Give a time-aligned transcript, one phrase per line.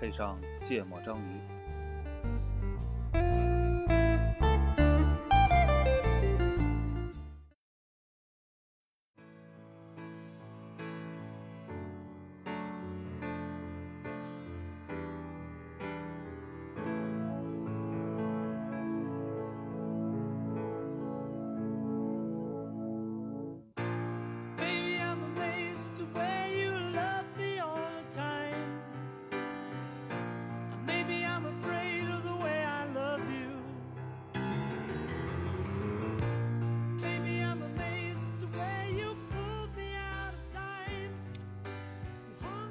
[0.00, 1.57] 配上芥末章鱼。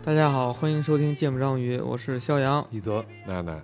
[0.08, 2.66] 大家好，欢迎收听《芥末章鱼》，我是肖阳。
[2.72, 3.06] 一泽。
[3.26, 3.62] 娜娜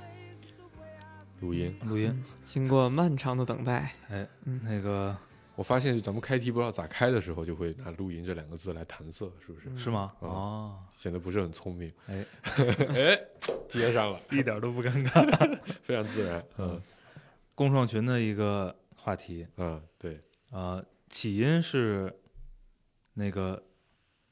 [1.39, 4.59] 录音，录音，经过漫长的等待，哎，嗯。
[4.61, 5.16] 那个。
[5.55, 9.77] 我发现咱们开题不知道咋开的时候，就会拿“录音”这两个字来搪塞，是不是？
[9.77, 10.11] 是吗？
[10.19, 10.30] 嗯。
[10.30, 11.89] 哦，显得不是很聪明。
[12.08, 12.25] 哎，
[12.94, 13.17] 哎，
[13.69, 15.59] 接上了， 一点都不尴尬。
[15.81, 16.44] 非常自然。
[16.57, 16.81] 嗯。
[17.55, 20.19] 共创群的一个话题，嗯，对，
[20.52, 22.13] 呃，起因是
[23.13, 23.63] 那个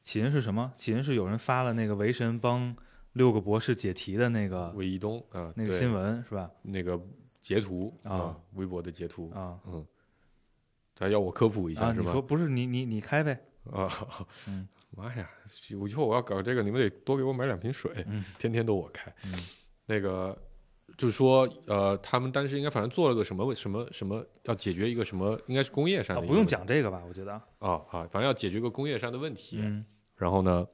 [0.04, 0.72] 起因是什么？
[0.76, 2.76] 起因是有人发了那个维神帮
[3.14, 6.50] 六个博士解题的那个韦一东啊，啊那个新闻是吧？
[6.64, 7.00] 那个
[7.42, 9.86] 截图啊啊，微博的截图，啊嗯，
[10.96, 12.06] 他要我科普一啊，下是吧？
[12.08, 13.40] 你说不是你你你开呗？
[13.72, 13.88] 啊
[14.48, 15.30] 嗯， 妈呀！
[15.80, 19.14] 我以后我要搞这个，你们得多给我买两瓶水，嗯天天都我开。
[19.26, 19.34] 嗯
[19.86, 20.36] 那个
[20.98, 27.04] 就是说，呃，他们当时应该反正做了个什么什么什么，要解决一个什么，应该是工业上啊，不用讲这个吧？
[27.08, 29.58] 我觉得，啊啊，反正要解决一个工业上的问题。
[29.60, 30.68] 嗯然后呢，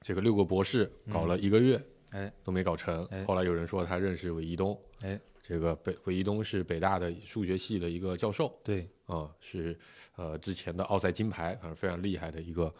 [0.00, 1.78] 这个六个博士搞了一个月，
[2.12, 3.04] 哎，都没搞成。
[3.10, 9.78] 哎后来有人说他认识韦一东，哎，这个北韦一东是北大的数学系的一个教授对，啊、是
[10.16, 12.72] 呃之前的奥赛金牌，反正非常厉害的一个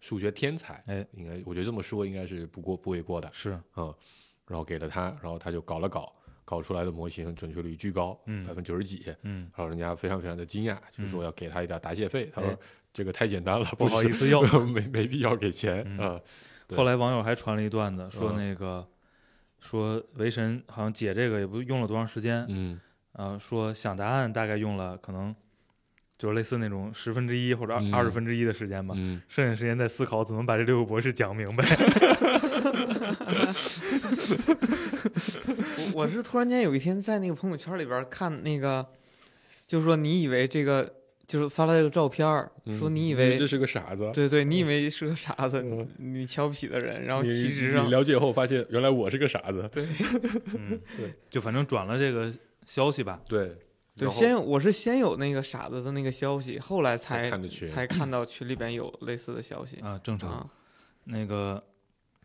[0.00, 0.82] 数学天才。
[0.86, 3.30] 哎，应该我觉得这么说应该是不过不为过的。
[3.32, 3.94] 是，嗯，
[4.46, 6.12] 然后给了他，然后他就搞了搞，
[6.44, 9.04] 搞出来的模型准确率巨高，嗯百分之九十几。
[9.22, 12.30] 嗯，然后人家非常非常的惊讶，就是说要给他一点答谢费。
[12.34, 12.56] 他说哎
[12.92, 16.20] 这个太简单了，不好意思要 没没必要给钱嗯啊。
[16.76, 18.86] 后来网友还传了一段子，说嗯那个、
[19.60, 22.80] 说维神好像解这个也不用了多长时间，嗯
[23.12, 25.34] 啊，说想答案大概用了可能
[26.16, 31.64] 就是类似那种十分之一或者二二十分之一的时间吧，嗯，剩下时间在思考怎么把这六个博士讲明白。
[35.94, 38.86] 我 我是突然间有一天在那个朋友圈里边看那个，
[39.66, 40.92] 就是说你以为这个
[41.26, 42.26] 就是发了这个照片
[42.78, 49.68] 说你以为这是个傻子，对对，你以为是个傻子，嗯你瞧不起的人，然后其实上你了解后发现原来我是个傻子。
[49.72, 49.86] 对
[50.54, 52.32] 嗯对，就反正转了这个
[52.66, 53.20] 消息吧。
[53.28, 53.56] 对
[53.96, 60.30] 对，然后先我是先有那个傻子的那个消息，后来才看才看到群里边有类似的消息啊、正常。
[60.30, 60.46] 啊，
[61.04, 61.62] 那个，然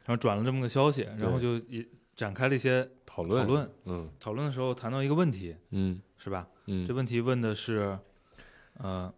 [0.10, 3.72] 后转了这么个消息，然后就也展开了一些讨论讨论。
[3.86, 4.10] 嗯。
[4.20, 6.02] 讨论的时候谈到一个问题，嗯。
[6.22, 6.46] 是吧？
[6.66, 7.98] 嗯，这问题问的是，
[8.80, 9.12] 呃，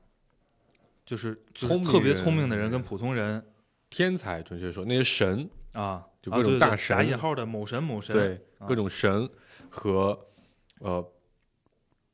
[1.04, 3.44] 就是就是聪明特别聪明的人跟普通人
[3.90, 8.68] 天才，准确说那些神，啊，就各种大神打引号的某神某神，对啊。
[8.68, 9.28] 各种神
[9.68, 10.16] 和
[10.78, 11.04] 呃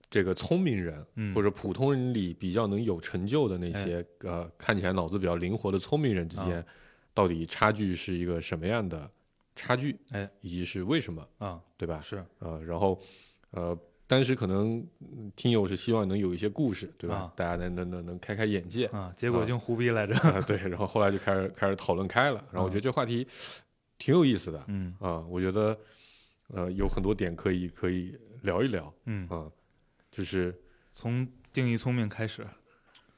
[0.09, 1.35] 这个聪明人，嗯。
[1.35, 6.65] 或者普通人里比较能有成就的那些、呃看起来脑子比较灵活的聪明人之间，啊
[7.17, 9.09] 到底差距是一个什么样的
[9.55, 9.97] 差距？
[10.11, 11.27] 哎，以及是为什么？
[11.39, 11.99] 啊对吧？
[12.03, 13.01] 是呃，然后
[13.49, 17.15] 呃，当时可能嗯听友是希望能有一些故事，对吧？
[17.15, 20.57] 啊大家能能能能开开眼界啊，结果啊净胡逼来着，啊，对。
[20.57, 23.27] 然后后来就开始开始讨论开了，然后我觉得这话题
[23.97, 25.75] 挺有意思的嗯啊，我觉得
[26.49, 29.49] 呃有很多点可以可以聊一聊嗯，啊，
[30.11, 30.53] 就是。
[30.99, 32.43] 从定义聪明开始，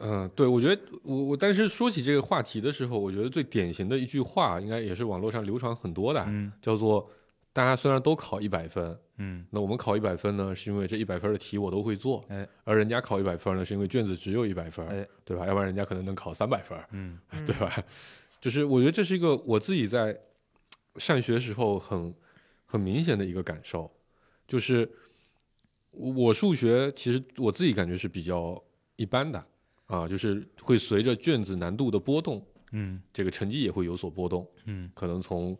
[0.00, 7.08] 嗯，对，我觉得我我但是说起这个话题的时候，我觉得最典型的一句话，应该也是网络上流传很多的，嗯叫做
[7.52, 15.46] “大家虽然都考一百分，嗯那我们考一百分呢，是因为这一百分的题我都会做，哎，而人家考一百分呢，是因为卷子只有一百分，哎对吧？
[15.46, 17.72] 要不然人家可能能考三百分，嗯对吧？
[18.40, 20.16] 就是我觉得这是一个我自己在
[20.96, 22.14] 上学时候很
[22.64, 23.90] 很明显的一个感受，
[24.46, 24.88] 就是
[25.90, 28.62] 我我数学其实我自己感觉是比较
[28.96, 29.42] 一般的
[29.86, 33.00] 啊，就是会随着卷子难度的波动，嗯。
[33.12, 34.90] 这个成绩也会有所波动，嗯。
[34.94, 35.56] 可能从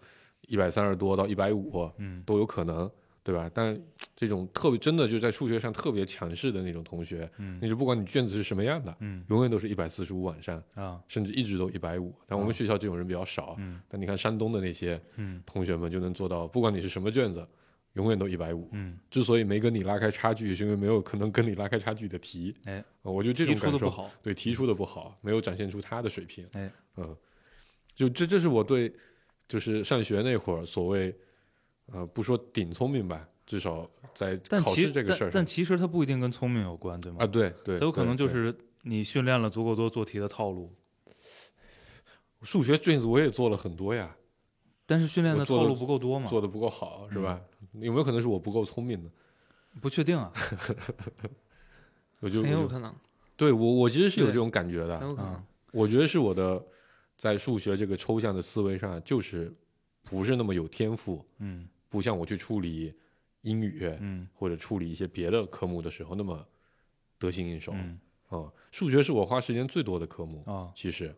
[0.49, 2.23] 一百三十多到一百五嗯。
[2.27, 2.91] 都有可能，
[3.23, 3.51] 对吧？
[3.55, 3.81] 但
[4.15, 7.59] 这种特别真的就在数学上特别强势的那种同学，嗯。
[7.61, 11.01] 那就不管你卷子是什么样的，嗯永远都是一百四十五往上，啊。
[11.09, 12.15] 甚至一直都一百五。
[12.27, 13.81] 但我们学校这种人比较少，嗯。
[13.89, 15.43] 但你看山东的那些嗯。
[15.47, 17.47] 同学们就能做到，不管你是什么卷子，
[17.97, 18.69] 永远都一百五。
[18.73, 22.55] 嗯，之所以没跟你拉开差距，是因为没有可能跟你拉开差距的题。
[22.65, 26.47] 哎呃我觉得这提种感受出的不好，对提出的不好，没有展现出他的水平。
[26.53, 27.17] 哎，嗯，
[27.95, 28.93] 就这这是我对
[29.49, 31.15] 就是上学那会儿，所谓
[31.87, 37.19] 呃不说顶聪明吧，至少在考试这个事儿上但但其实它不一定跟聪明有关，对吗？
[37.21, 40.75] 啊，对对，它有可能就是你训练了足够多做题的套路，
[42.43, 44.17] 数学卷子我也做了很多呀，
[44.85, 46.29] 但是训练的的套路不够多嘛？
[46.29, 47.41] 做的不够好是吧？
[47.81, 49.11] 有没有可能是我不够聪明呢？
[49.81, 50.33] 不确定啊。
[52.21, 52.95] 我就我就很有可能，
[53.37, 55.45] 对我我其实是有这种感觉的很，有可能嗯。
[55.73, 56.65] 我觉得是我的
[57.19, 59.53] 在数学这个抽象的思维上，就是
[60.05, 62.95] 不是那么有天赋，嗯不像我去处理
[63.43, 66.47] 英语嗯或者处理一些别的科目的时候那么
[67.19, 67.73] 得心应手。
[67.75, 71.15] 嗯啊，数学是我花时间最多的科目，哦其实，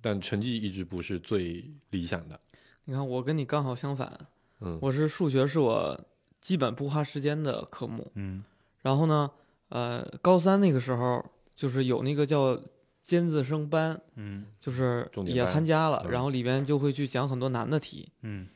[0.00, 2.38] 但成绩一直不是最理想的。
[2.84, 4.26] 你看我跟你刚好相反，
[4.60, 5.98] 嗯，我是数学是我
[6.40, 8.10] 基本不花时间的科目。
[8.14, 8.42] 嗯。
[8.82, 9.30] 然后呢，
[9.68, 11.24] 呃，高三那个时候
[11.54, 12.58] 就是有那个叫
[13.02, 14.46] 尖子生班，嗯。
[14.60, 18.08] 就是也参加了，嗯然后里边就会去讲很多难的题。
[18.22, 18.46] 嗯。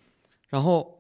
[0.49, 0.99] 然后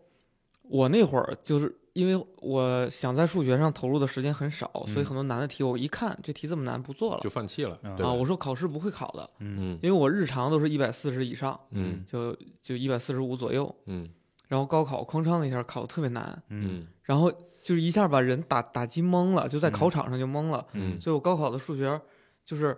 [0.62, 7.20] 我那会儿就是因为我想在数学上投入的时间很少，所以嗯很多难的题我一看这题这么难不做了。
[7.20, 9.78] 就放弃了，啊我说考试不会考的，嗯嗯。
[9.82, 12.04] 因为我日常都是一百四十以上，嗯。
[12.06, 14.06] 就就一百四十五左右，嗯
[14.50, 16.80] 然后高考哐当一下考的特别难，嗯。
[16.80, 16.86] 嗯。
[17.04, 17.30] 然后
[17.62, 19.72] 就是一下把人打打击懵了，就在嗯。
[19.72, 21.00] 考场上就懵了，嗯。
[21.00, 22.00] 所以我高考的数学
[22.44, 22.76] 就是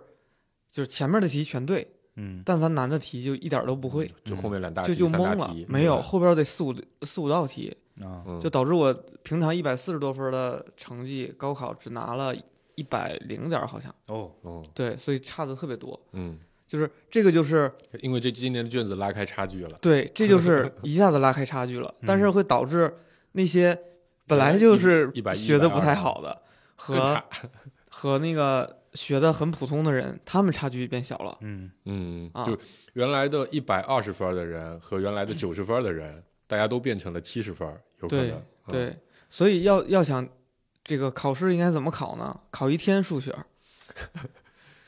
[0.71, 2.43] 就是前面的题全对，嗯。
[2.45, 8.21] 但凡难的题就一点都不会，就后面两大就就懵了，没有后边得四五四五道题，啊。
[8.27, 8.39] 嗯。
[8.39, 8.93] 就导致我
[9.23, 12.35] 平常一百四十多分的成绩，高考只拿了
[12.75, 14.31] 一百零点儿，好像哦。
[14.43, 14.63] 哦。
[14.75, 15.99] 对，所以差的特别多。
[16.11, 16.37] 嗯，
[16.73, 17.71] 就是这个就是
[18.01, 22.91] 因为这今年的卷子拉开差距了，对，这就是 一下子拉开差距了，但是嗯会导致
[23.33, 23.77] 那些
[24.25, 26.41] 本来就是学的不太好的
[26.75, 27.21] 和。
[27.95, 31.37] 和那个学的很普通的人，他们差距变小了。
[31.41, 32.57] 嗯嗯，啊就
[32.93, 37.67] 原来的一百二十分的人和原来的九十分的人，大家都变成了七十分，
[38.01, 38.37] 有可对能。
[38.39, 38.97] 嗯，对，
[39.29, 40.27] 所以要要想
[40.83, 42.35] 这个考试应该怎么考呢？
[42.49, 43.31] 考一天数学，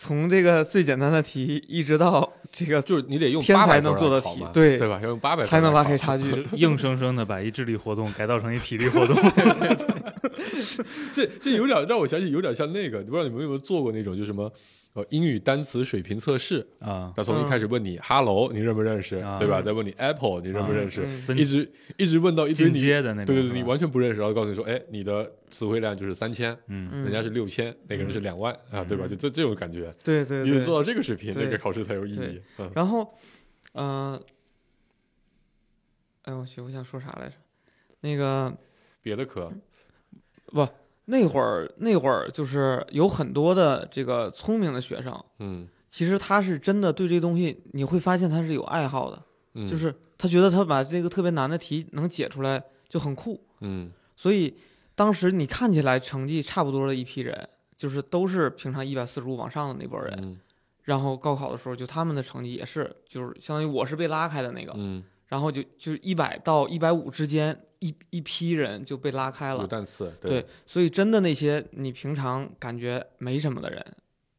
[0.05, 4.99] 从这个最简单的题一直到这个就是你得用天800才能做的题对对吧？
[5.01, 5.97] 要用八百才能拉开。
[5.97, 6.23] 差距。
[6.53, 9.15] 硬生生的把一智力活动改造成一体力活动。
[11.11, 14.51] 这这有点让我想起有点像那个，不知道你们有没有做过那种，就什么
[14.95, 19.61] 呃英语单词水平测试，啊，他从一开始问你 “hello”，你认不认识，啊对吧？
[19.61, 21.05] 再问你 “apple”，你认不认识？
[21.35, 22.79] 一直一直问到一堆进你
[23.25, 29.05] 对对对，你完全不认识，然后告诉你说，哎，你的词汇量就是三千，嗯嗯人家是六千，那个人是两万啊，对吧？
[29.05, 32.41] 就这这种感觉，对对对你得做到这个水平，那个考试才有意义。
[32.57, 33.13] 嗯然后，
[33.73, 34.17] 嗯、
[36.21, 37.35] 哎呦我去，我想说啥来着？
[37.99, 38.55] 那个
[39.01, 39.51] 别的科，
[41.05, 45.67] 那会儿那会儿就是有很多的这个聪明的学生，嗯。
[45.87, 49.23] 其实他是真的对这东西，你会发现他是有爱好的，
[49.53, 53.89] 嗯，就是他觉得他把这个特别难的题能解出来就很酷，嗯。
[54.15, 54.53] 所以
[54.93, 57.47] 当时你看起来成绩差不多的一批人，
[57.77, 60.37] 就是都是平常一百四十五往上的那波人，嗯。
[60.83, 67.57] 然后高考的时候就他们的成绩也是，就是相当于我是被拉开的那个，嗯，然后就就是一百到一百五之间
[67.87, 69.67] 一一批人就被拉开有了。
[70.29, 73.85] 对，所以真的那些你平常感觉没什么的人，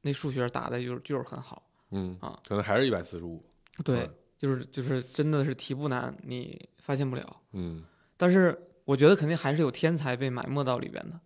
[0.03, 1.63] 那数学打的就是就是很好。
[1.93, 3.45] 嗯啊，可能还是一百四十五，
[3.85, 7.41] 对，就是就是真的是题不难，你发现不了。
[7.53, 7.85] 嗯
[8.17, 11.21] 但是我觉得肯定还是有天才被埋没到里边的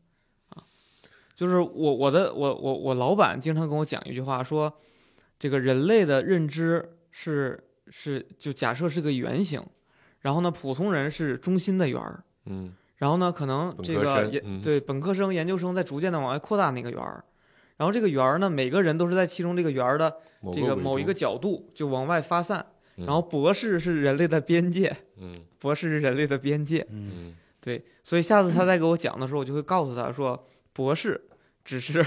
[0.51, 0.63] 啊。
[1.35, 4.73] 就是我我的我我我老板经常跟我讲一句话，说
[5.39, 9.65] 这个人类的认知是是就假设是个圆形，
[10.21, 12.73] 然后呢普通人是中心的圆儿，嗯。
[12.97, 14.31] 然后呢可能这个
[14.63, 17.25] 对本科生、研究生在逐渐的往外扩大那个圆儿，
[17.77, 20.17] 然后这个圆儿呢每个人都是在其中这个圆儿的
[20.53, 22.65] 这个某一个角度就往外发散，
[22.97, 23.07] 嗯。
[23.07, 25.35] 然后博士是人类的边界，嗯。
[25.59, 26.87] 博士是人类的边界。
[26.91, 27.37] 嗯嗯。
[27.63, 31.21] 对，所以下次他再给我讲的时候，我就会告诉他说，博士
[31.63, 32.03] 只是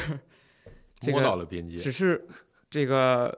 [1.00, 2.28] 这摸到个了边界，只是
[2.72, 3.38] 这个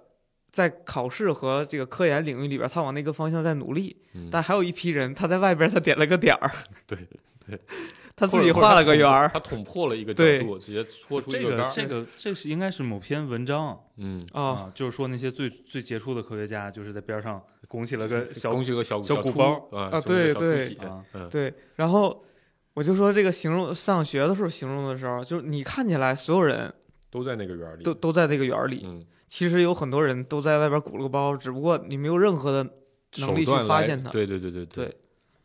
[0.56, 4.30] 在考试和这个科研领域里边，他往那个方向在努力，嗯。
[4.32, 6.50] 但还有一批人他在外边他点了个点儿，
[6.88, 6.98] 对
[7.46, 7.60] 对，
[8.16, 20.78] 他自己画了个圆儿，他捅破了一个角对度，直接戳出这一个杆儿，个这个这是应该是某篇文章嗯，啊，啊，就是说那些最最杰出的科学家，就是在边上拱起了个小恭喜个小小鼓包啊对对
[21.30, 22.24] 对，然后
[22.76, 26.74] 我就说这个形容上学的时候形容的时候，就是你看起来所有人
[27.12, 32.64] 都在那个圆里，都都在这个圆里，嗯，其实有很多人都在外边鼓了个包，只不过你没有任何的
[33.20, 34.10] 能力去手段来发现它。
[34.10, 34.98] 对对对对对，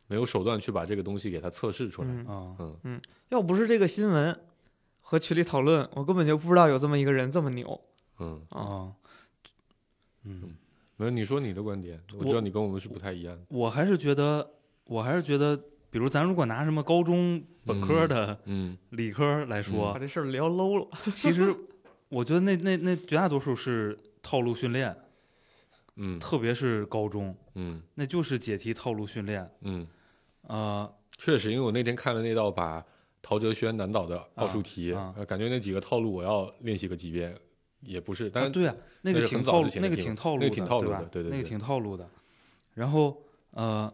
[0.07, 4.39] 没有手段去把这个东西给它测试出来，嗯，啊，嗯要不是这个新闻
[5.01, 7.81] 和群里讨论，我根本就不知道有这么一个人这么牛
[8.19, 8.61] 嗯，啊！
[8.61, 8.93] 啊，
[10.25, 10.55] 嗯，
[10.97, 13.43] 没有，你说你的观点，我知道你跟我们是不太一样的。
[13.49, 14.51] 我还是觉得，
[14.85, 15.57] 我还是觉得，
[15.91, 20.89] 比如咱如果拿什么高中本科的嗯理科来说，把这事儿聊 low 了。
[21.15, 21.57] 其实
[22.11, 24.95] 我觉得那那那绝大多数是套路训练，
[25.97, 29.51] 嗯特别是高中，嗯那就是解题套路训练。
[29.63, 29.87] 嗯，
[30.43, 32.85] 呃，确实，因为我那天看了那道把
[33.23, 37.35] 陶哲轩难倒的奥数题，啊啊呃感觉那几个套路我要练习个几遍，
[37.81, 42.09] 也不是，但是啊对啊，那个挺套那个挺套路的，那个挺套路对吧的对对对那个挺套路的。
[42.75, 43.93] 然后呃，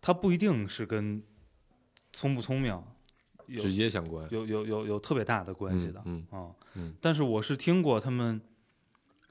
[0.00, 1.22] 它不一定是跟
[2.12, 2.82] 聪不聪明
[3.58, 6.48] 直接相关有有有有特别大的关系的嗯啊。
[6.48, 6.54] 嗯
[7.00, 8.40] 但是我是听过他们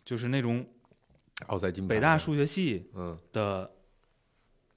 [0.03, 0.65] 就是那种
[1.47, 3.17] 奥赛金牌北大数学系嗯。
[3.33, 3.69] 的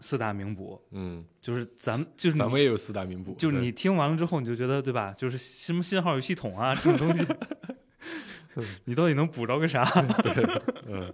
[0.00, 5.12] 四大名捕，嗯，就是咱们就是咱们也有四大名捕，就是你听完了之后，你就觉得对吧？
[5.12, 7.26] 就是什么信号与系统啊 这种东西，
[8.84, 9.82] 你到底能补着个啥？
[10.86, 11.12] 嗯，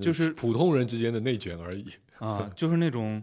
[0.00, 1.84] 就是普通人之间的内卷而已。
[2.18, 2.48] 啊？
[2.54, 3.20] 就是那种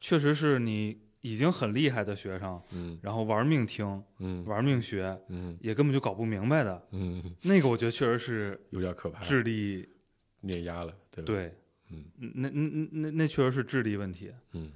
[0.00, 6.86] 确实是你已经很厉害的学生，嗯然后玩命听、嗯玩命学，嗯也根本就搞不明白的。
[6.90, 9.88] 嗯，那个我觉得确实是有点可怕，智力
[10.42, 11.54] 碾压了，对吧？，对，
[11.90, 12.04] 嗯
[12.34, 14.70] 那那那那那确实是智力问题，嗯，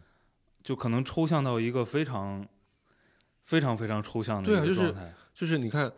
[0.62, 2.48] 就可能抽象到一个非常
[3.44, 5.12] 非常非常抽象的一对啊就是个状态。
[5.34, 5.92] 就是你看。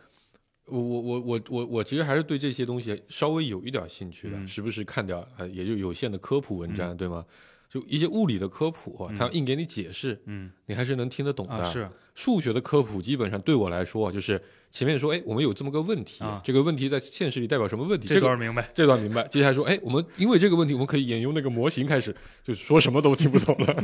[0.67, 7.25] 我我我我我我其实还是对这些东西稍微有一点兴趣的，嗯时不时看点呃也就有限的科普文章，嗯对吗？
[7.71, 11.53] 就一些物理的科普，嗯它要硬给你解释，嗯你还是能听得懂的。
[11.53, 18.05] 啊是数学的科普基本上对我来说，就是前面说，哎，我们有这么个问题，啊这个问题在现实里代表什么问题？
[18.05, 18.69] 这这个段明白。
[18.73, 19.25] 这段明白。
[19.29, 22.13] 接下来说，哎，我们因为这个问题，我们可以引用那个模型开始，
[22.43, 23.75] 就是说什么都听不懂了。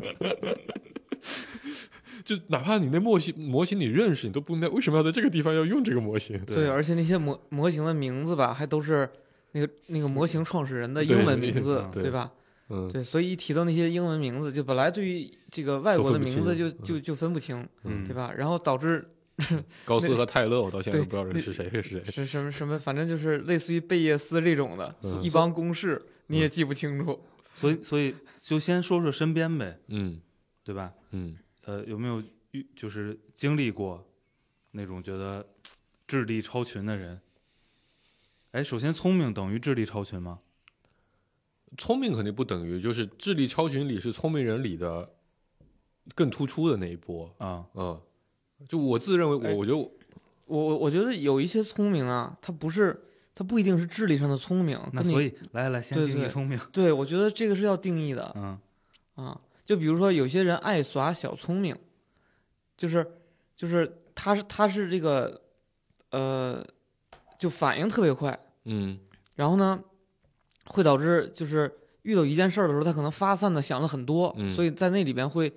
[2.26, 6.38] 就哪怕你那模型模型你认识，你都不明白为什么要在这个地方要用这个模型。
[6.44, 9.10] 对，而且那些模模型的名字吧，还都是
[9.54, 12.30] 那个那个模型创始人的英文名字，对对吧？
[12.70, 18.34] 嗯，对，所以一提到那些英文名字，就本来对于这个外国的名字就就就分不清，嗯对吧？
[18.38, 19.08] 然后导致
[19.86, 22.04] 高斯和泰勒，我到现在都不知道人是谁是谁。
[22.06, 27.20] 是什么什么，反正就是类似于贝叶斯这种的嗯一帮公式，你也记不清楚。
[27.56, 30.20] 所以所以就先说说身边呗，嗯
[30.64, 30.92] 对吧？
[31.12, 32.22] 嗯，呃，有没有
[32.52, 34.06] 遇就是经历过
[34.72, 35.46] 那种觉得
[36.06, 37.22] 智力超群的人？
[38.52, 40.40] 哎，首先聪明等于智力超群吗？
[41.76, 45.10] 聪明肯定不等于就是智力超群里是聪明人里的
[46.16, 47.34] 更突出的那一波。
[47.40, 48.00] 啊，嗯，
[48.68, 49.54] 就我自认为哎。
[49.54, 49.92] 我，我觉得我
[50.46, 53.04] 我我我觉得有一些聪明啊，他不是
[53.36, 56.58] 他不一定是智力上的聪明，那所以来来来，先定义聪明。
[56.72, 58.32] 对我觉得这个是要定义的。
[58.36, 58.58] 嗯。
[59.16, 59.42] 啊。
[59.66, 61.76] 就比如说有些人爱耍小聪明，
[62.78, 63.06] 就是
[63.54, 65.42] 就是他是他是这个
[66.12, 66.66] 呃，
[67.38, 68.98] 就反应特别快，嗯。
[69.36, 69.84] 然后呢，
[70.70, 71.72] 会导致就是
[72.04, 74.54] 遇到一件事儿的时候，他可能发散的想了很多，嗯。
[74.54, 75.52] 所以在那里边会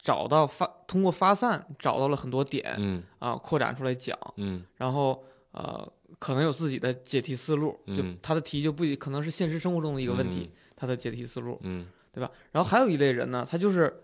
[0.00, 3.02] 找到发通过发散找到了很多点嗯。
[3.18, 4.64] 啊，扩展出来讲，嗯。
[4.76, 12.30] 然后呃，可能有自己的解题思路，就嗯他的题就不可能是现实生活中的一个问题，他的解题思路，嗯，对吧？
[12.52, 14.02] 然后还有一类人呢，他就是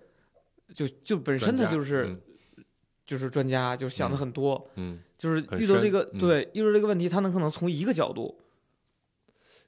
[0.75, 2.21] 就就本身他就是、嗯。
[3.07, 4.19] 就是专家，就是想的嗯。
[4.19, 6.21] 很多，嗯，就是遇到这个、嗯。
[6.21, 8.39] 对遇到这个问题，他能可能从一个角度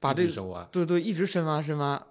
[0.02, 0.26] 把这
[0.72, 2.04] 对对一直深挖深挖，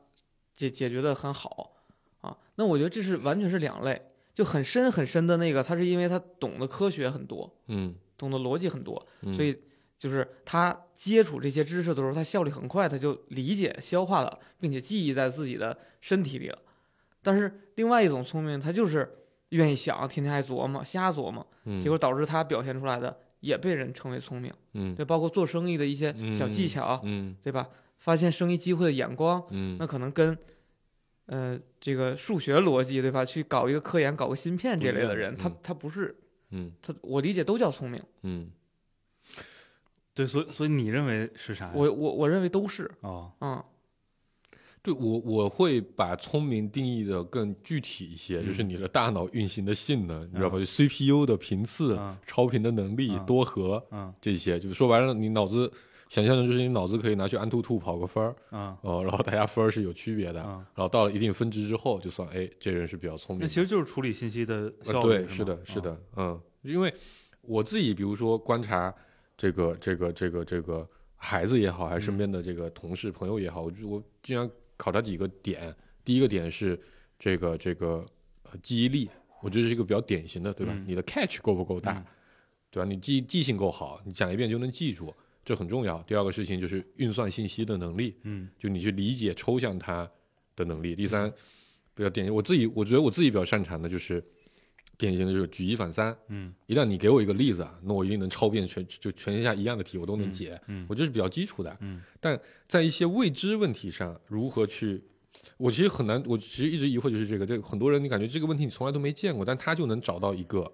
[0.56, 1.74] 解解决的很好
[2.22, 2.38] 啊。
[2.56, 4.02] 那我觉得这是完全是两类，
[4.34, 9.62] 就很深很深的那个，他是因为他懂得科学很多，嗯，懂得逻辑很多，嗯所以
[9.98, 16.58] 就是他接触这些知识的时候，他效率很快，他就理解消化了，并且记忆在自己的身体里了。
[17.22, 19.18] 但是另外一种聪明，他就是
[19.50, 24.52] 愿意想，天天爱琢磨、瞎琢磨，嗯结果导致他表现出来的也被人称为聪明。
[24.74, 27.68] 嗯对，包括做生意的一些小技巧，嗯对吧？
[28.00, 30.36] 发现生意机会的眼光，嗯那可能跟
[31.28, 33.24] 呃这个数学逻辑，对吧？
[33.24, 36.16] 去搞一个科研、搞个芯片这类的人，他他不是
[36.50, 38.02] 嗯他，我理解都叫聪明。
[38.24, 38.50] 嗯
[40.14, 41.72] 对，所以所以你认为是啥？
[41.74, 43.64] 我我我认为都是，哦，嗯，
[44.84, 50.58] 对我我会把聪明定义的更具体一些，嗯就是你的大脑运行的性能，你知道吧？
[50.58, 52.18] 就 CPU 的频次、嗯。
[52.26, 53.26] 超频的能力、嗯。
[53.26, 54.12] 多核嗯。
[54.20, 55.72] 这些，就是说白了，你脑子
[56.10, 58.76] 想象的就是你脑子可以拿去安兔兔跑个分儿嗯。
[58.82, 63.44] 哦，然后大家分儿是有区别的，嗯，然后到了一定分值之后，就算哎这人是比较聪明。
[63.44, 65.10] 那其实就是处理信息的呃，效率。
[65.10, 66.92] 对，是的，是哦的，嗯，因为
[67.42, 68.92] 我自己，比如说观察
[69.38, 72.18] 这个、这个、这个、这个孩子也好，还是身嗯。
[72.18, 74.50] 边的这个同事、朋友也好，我我经常
[74.82, 75.76] 考察几个点。
[76.04, 76.80] 第一个点是
[77.20, 78.04] 这个这个
[78.42, 79.08] 呃记忆力，
[79.44, 80.74] 我觉得是一个比较典型的，对吧？
[80.76, 82.06] 嗯你的 catch 够不够大，嗯
[82.72, 82.90] 对吧？
[82.90, 85.14] 你记记性够好，你讲一遍就能记住，
[85.46, 86.02] 这很重要。
[86.04, 90.10] 第二个事情就是运算信息的能力，嗯就你去理解抽象它
[90.56, 90.96] 的能力。
[90.96, 91.32] 第三，
[91.94, 94.24] 比较典型，我自己我觉得我自己比较擅长的就是
[95.02, 96.16] 典型的就是举一反三。
[96.28, 100.62] 嗯一旦你给我一个例子啊，那我一定能抄遍全就全天下一样的题我都能解。
[100.68, 101.76] 嗯我这是比较基础的。
[101.80, 105.04] 嗯但在一些未知问题上，如何去？
[105.58, 110.70] 我其实很难，我其实一直疑惑就是这个，这个很多人你感觉这个问题你从来都没见过，但他就能找到一个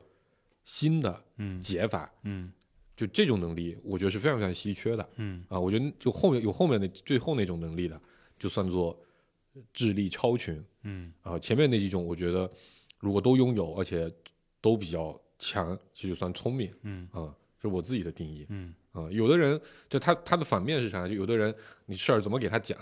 [0.63, 2.51] 新的嗯解法，嗯
[2.95, 5.59] 就这种能力，我觉得是非常非常稀缺的嗯啊。
[5.59, 8.01] 我觉得就后面有后面的最后那种能力的，
[8.39, 8.99] 就算作
[9.71, 11.37] 智力超群嗯啊。
[11.37, 12.51] 前面那几种，我觉得
[12.99, 14.11] 如果都拥有，而且
[14.61, 18.45] 都比较强，这就算聪明嗯啊，是我自己的定义。
[18.49, 21.07] 嗯啊、有的人就他他的反面是啥？
[21.07, 21.53] 就有的人
[21.85, 22.77] 你事儿怎么给他讲，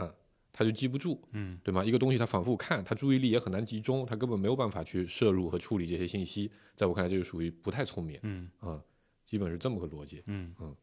[0.54, 1.84] 他就记不住，嗯对吗？
[1.84, 6.50] 一个东西他反复看，他注意力也很难集中，他根本没有办法去摄入和处理这些信息。
[6.76, 8.82] 在我看来，这就属于不太聪明嗯啊、
[9.26, 10.24] 基本是这么个逻辑。
[10.28, 10.74] 嗯嗯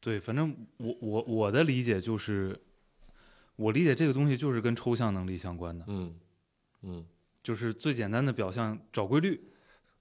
[0.00, 2.60] 对，反正我我我的理解就是，
[3.56, 6.14] 我理解这个东西就是跟抽象能力相关的，嗯
[6.82, 7.06] 嗯，
[7.48, 9.40] 就是最简单的表象找规律，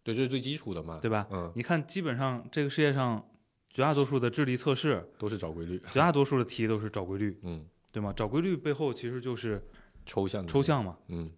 [0.03, 1.25] 对，这是最基础的嘛，对吧？
[1.31, 3.25] 嗯，你看，基本上这个世界上
[3.69, 5.79] 绝大多数的智力测试，都是找规律。
[5.93, 8.11] 绝大多数的题都是找规律，嗯，对吗？
[8.13, 9.65] 找规律背后其实就是
[10.05, 10.97] 抽象的抽，象嘛。
[11.07, 11.31] 嗯，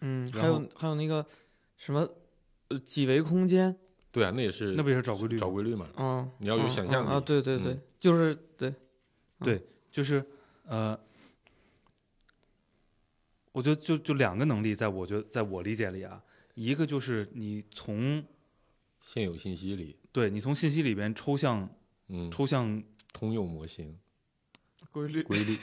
[0.00, 1.24] 嗯，还有还有那个
[1.76, 2.00] 什么
[2.66, 3.78] 呃几维空间，
[4.10, 5.40] 对啊，那也是那不也是找规律吗？
[5.40, 5.88] 找规律嘛。
[5.96, 8.74] 嗯，你要有想象啊对对对嗯，就是对
[9.44, 10.24] 对，就是
[10.64, 10.98] 呃，
[13.56, 16.22] 我觉得就就两个能力，在我觉得在我理解里啊，
[16.54, 18.22] 一个就是你从
[19.00, 21.66] 现有信息里，对你从信息里边抽象
[22.08, 22.82] 嗯，抽象，
[23.14, 23.98] 通用模型
[24.90, 25.56] 规律，规律，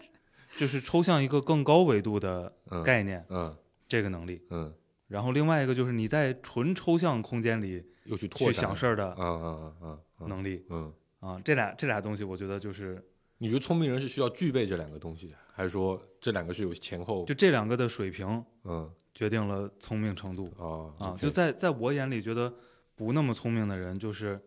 [0.56, 3.54] 就是抽象一个更高维度的嗯，概念，嗯
[3.86, 4.40] 这个能力。
[4.48, 4.74] 嗯，
[5.08, 10.90] 然后另外一个就是你在纯抽象空间里又去拓去想事儿的啊啊啊啊啊，能力嗯。
[11.20, 17.24] 啊，这俩这俩东西，我觉得就是你觉得聪明人是需要具备这两个东西，还是说这两个是有前后？
[17.24, 21.10] 就这两个的水平嗯决定了聪明程度哦啊。
[21.10, 22.52] OK 就在在我眼里，觉得
[22.96, 24.40] 不那么聪明的人，就是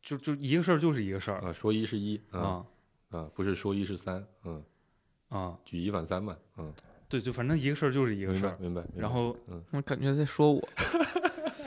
[0.00, 2.66] 就就一个事儿就是一个事儿啊，说一是一啊啊
[3.18, 4.62] 啊，不是说一是三，嗯，
[5.28, 6.72] 啊，举一反三嘛，嗯，
[7.08, 8.56] 对，就反正一个事儿就是一个事儿。
[8.60, 9.00] 明白明白。
[9.00, 10.68] 然后嗯我感觉在说我，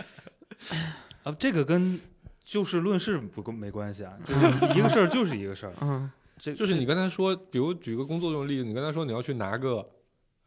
[1.23, 1.99] 啊，这个跟
[2.45, 4.39] 就事论事不跟没关系啊，就是
[4.79, 5.73] 一个事儿就是一个事儿。
[5.81, 9.87] 嗯这就是你跟他说，比如举个工作中的例子，你跟他说你要去拿个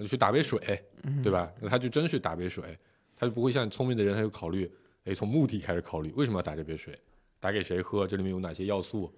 [0.06, 0.60] 去打杯水，
[1.02, 1.32] 嗯，对？
[1.32, 1.50] 吧？
[1.60, 2.78] 那他就真去打杯水，
[3.16, 4.70] 他就不会像聪明的人，他就考虑，
[5.04, 6.96] 哎，从目的开始考虑，为什么要打这杯水，
[7.40, 9.12] 打给谁喝，这里面有哪些要素，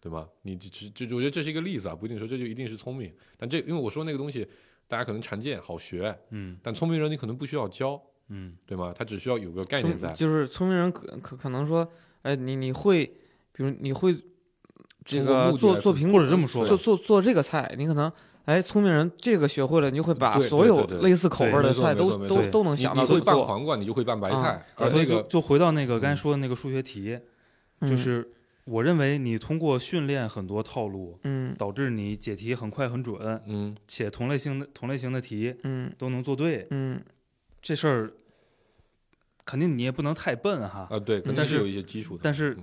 [0.00, 0.28] 对吗？
[0.42, 3.12] 你这这我觉得这是一个例子啊，不一定说这就一定是聪明。
[3.36, 4.46] 但这因为我说那个东西，
[4.88, 8.94] 大家可能常见好学，嗯但聪明人你可能不需要教，嗯对吗？
[8.96, 10.12] 他只需要有个概念在。
[10.12, 11.86] 就是聪明人可可可能说，
[12.22, 13.04] 哎，你你会，
[13.52, 14.16] 比如你会
[15.04, 18.10] 这个做做苹果，或者这么说吧做做做这个菜，你可能
[18.44, 23.24] 哎，聪明人这个学会了，你就会把所有类似口味的菜都都都能你想你会到怎么做。
[23.24, 27.18] 拌黄瓜，你就会拌白啊菜，而所以那个就就回到那个刚才嗯说的那个数学题，
[27.82, 27.96] 就嗯。
[27.96, 28.32] 是
[28.64, 31.54] 我认为你通过训练很多套路，嗯。
[31.56, 33.76] 导致你解题很快很准，嗯。
[33.86, 35.92] 且同类型的同类型的题嗯。
[35.96, 37.00] 都能做对，嗯。
[37.60, 38.12] 这事儿
[39.44, 40.88] 肯定你也不能太笨哈。
[40.90, 42.20] 啊对，肯定但是是有一些基础的。
[42.24, 42.56] 但是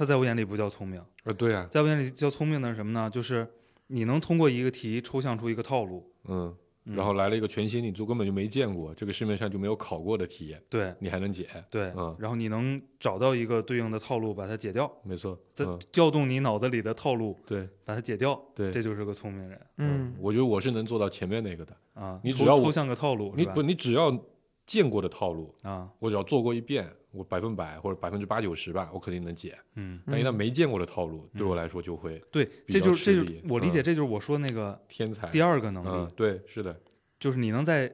[0.00, 3.10] 嗯他在我眼里不叫聪明，啊对啊，在我眼里叫聪明的是什么呢？
[3.10, 3.46] 就是
[3.88, 6.96] 你能通过一个题抽象出一个套路，嗯，嗯。
[6.96, 10.94] 然后来了一个全新你就根本就没见过，这个市面上就没有考过的题，对。
[11.00, 12.16] 你还能解，对，嗯。
[12.18, 15.78] 然后你能找到一个对应的套路，把它解掉，没错，再嗯。
[15.92, 21.76] 调动你脑子里的套路，对把它解掉，对，这就是个聪明人嗯我觉得我是能做到前面那个的。
[21.92, 22.18] 啊。
[22.24, 24.18] 你只要我抽抽象个套路，是吧你不，你只要
[24.64, 29.58] 见过的套路，啊，我只要做过一遍，我百分百或者百分之八九十吧，我肯定能解。
[29.74, 35.28] 嗯，但一旦没见过的套路，对我嗯来说就会对，这就是这就是我理解，嗯这就是我说那个天才。
[35.30, 36.80] 第二个能嗯力，，对，是的，
[37.18, 37.92] 就是你能在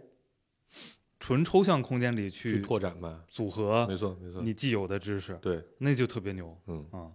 [1.19, 4.43] 纯抽象空间里去去拓展吧，组合没错没错。
[4.43, 7.11] 你既有的知识，对，那就特别牛嗯，啊。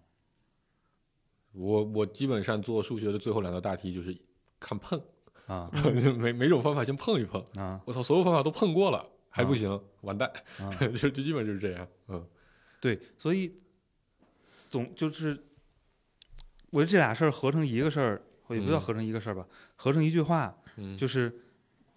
[1.53, 4.15] 我我基本上做数学的最后两道大题就是
[4.59, 4.99] 看碰，
[5.47, 5.69] 啊
[6.17, 7.43] 每每种方法先碰一碰。
[7.55, 10.69] 啊我操，所有方法都碰过了，还不啊行，完蛋，啊！
[10.93, 11.87] 就就基本就是这样。
[12.09, 12.23] 嗯
[12.79, 13.59] 对，所以
[14.69, 15.29] 总就是，
[16.71, 21.33] 我觉得这俩事儿合成一个事儿，也不叫嗯合成一个事儿吧，合成一句话，嗯，就是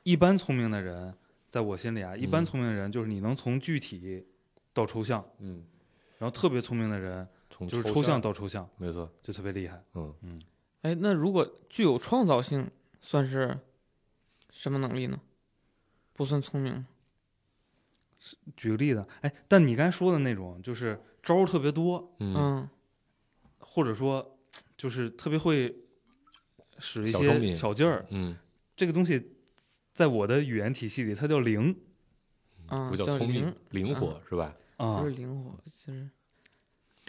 [0.05, 1.13] 一般聪明的人，
[1.51, 4.27] 在我心里啊，一般嗯聪明的人就是你能从具体
[4.73, 5.65] 到抽象，嗯，
[6.19, 9.83] 然后特别聪明的人从就是抽抽象，到抽象，没错，就特别厉害。
[9.95, 10.39] 嗯，嗯，
[10.83, 12.71] 哎，那如果具有创造性，
[13.01, 13.59] 算是
[14.51, 15.19] 什么能力呢？
[16.13, 16.87] 不算聪明吗。
[18.57, 22.69] 举个例子，哎，但你刚才说的那种，就是招儿特别多，嗯嗯
[23.59, 24.39] 或者说
[24.77, 25.75] 就是特别会
[26.79, 28.37] 使一些小聪明巧劲儿，嗯，
[28.77, 29.33] 这个东西
[29.93, 31.75] 在我的语言体系里它叫灵
[32.69, 34.55] 啊，不叫聪灵明，，灵活是吧？
[34.77, 36.09] 啊不是灵活，就是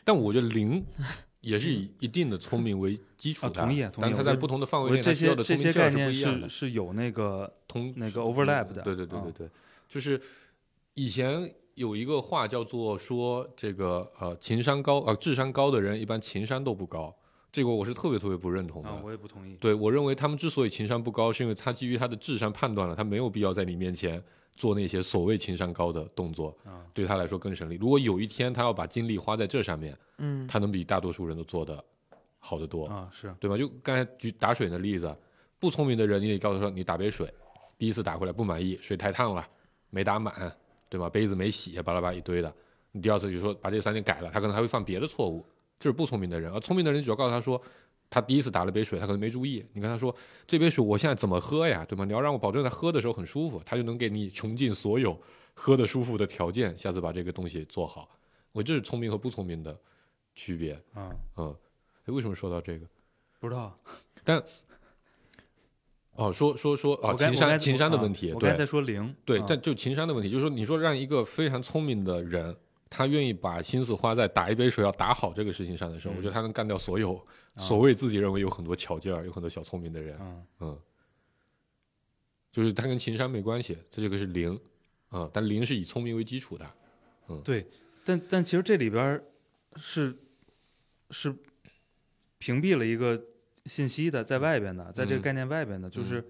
[0.04, 0.84] 但我觉得灵
[1.42, 6.56] 也是以一定的聪明为基础啊的，同意啊同意但是它我觉得在不同的范我围内，这些它需要的聪明劲儿是不这些概念一样的是。
[6.68, 9.50] 是有那个通那个 overlap 的，对对对对啊对，
[9.88, 10.20] 就是
[10.96, 17.14] 以前有一个话叫做说这个呃情商高呃智商高的人一般情商都不高，
[17.52, 18.90] 这个我是特别特别不认同的。
[18.90, 19.58] 啊，我也不同意。
[19.58, 24.24] 对我认为他们之所以情商不高，是因为他基于他的智商判断了他没有必要在你面前
[24.56, 27.76] 做那些所谓情商高的动作，啊对他来说更省力。
[27.76, 31.84] 如果有一天他要把精力花在这上面，嗯他能比大多数人都做得
[32.40, 32.88] 好得多。
[32.88, 33.58] 啊是对吧？
[33.58, 35.14] 就刚才举打水的例子，
[35.60, 37.30] 不聪明的人，你得告诉他说，你打杯水，
[37.78, 39.46] 第一次打回来不满意，水太烫了，
[39.90, 40.56] 没打满，
[40.90, 41.10] 对吧？
[41.10, 42.54] 杯子没洗，巴拉巴一堆的。
[42.92, 45.46] 你第二次就说把这三点改了，他可能还会犯别的错误，
[45.80, 46.52] 这是不聪明的人。
[46.52, 47.62] 而聪明的人，只要告诉他说，
[48.10, 50.16] 他第一次打了杯水，他可能没注意，你跟他说
[50.48, 52.06] 这杯水我现在怎么喝呀，对吗？
[52.06, 55.20] 你要让我保证在喝的时候很舒服，他就能给你穷尽所有
[55.54, 58.10] 喝的舒服的条件，下次把这个东西做好。
[58.54, 59.78] 我这是聪明和不聪明的
[60.34, 61.56] 区别，嗯，嗯。
[62.06, 62.86] 哎，为什么说到这个？
[63.40, 63.78] 不知道
[66.16, 69.46] 哦，说说说啊，情商情商的问题，对我刚才在说零，对，啊。
[69.48, 72.56] 但就情商的问题，就是说，你说让一个非常聪明的人，
[72.90, 77.16] 他愿意把心思花在打一杯水要打好这个事情上的时候，嗯我觉得他能干掉所有
[77.56, 77.60] 啊。
[77.62, 80.80] 所谓自己认为有很多巧劲儿、有很多小聪明的人，嗯嗯，
[82.52, 84.58] 就是他跟情商没关系，他这个是零，
[85.10, 86.66] 啊，但零是以聪明为基础的，
[87.28, 87.42] 嗯。
[87.44, 87.68] 对，
[88.06, 89.22] 但但其实这里边
[89.76, 90.18] 是
[91.10, 91.36] 是
[92.38, 93.22] 屏蔽了一个
[93.66, 95.24] 信息的，在外边的，在这个嗯。
[95.24, 96.24] 概念外边的，就是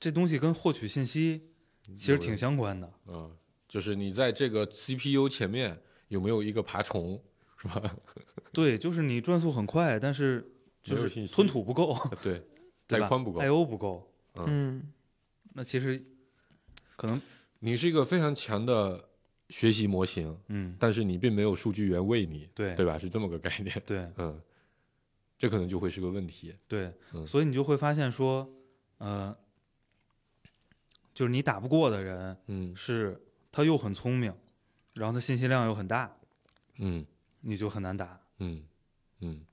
[0.00, 1.48] 这东西跟获取信息
[1.96, 2.92] 其实挺相关的。
[3.06, 3.30] 嗯，
[3.68, 7.20] 就是你在这个 CPU 前面有没有一个爬虫，
[7.58, 7.96] 是吧？
[8.52, 10.46] 对，就是你转速很快，但是
[10.82, 12.42] 就是吞吐不够，对，
[12.86, 14.92] 带宽不够，，I/O 不够，嗯。
[15.54, 16.02] 那其实
[16.96, 17.20] 可能
[17.58, 19.08] 你是一个非常强的
[19.50, 22.98] 学习模型，嗯，但是你并没有数据源喂你，对对吧？
[22.98, 24.08] 是这么个概念，对。
[24.16, 24.40] 嗯，
[25.42, 26.54] 这可能就会是个问题。
[26.68, 28.48] 对，嗯所以你就会发现说，
[28.98, 29.36] 呃，
[31.12, 34.32] 就是你打不过的人嗯是他又很聪明，
[34.94, 36.16] 然后他信息量又很大，
[36.78, 37.04] 嗯
[37.40, 38.20] 你就很难打。
[38.38, 38.62] 嗯
[39.18, 39.44] 嗯，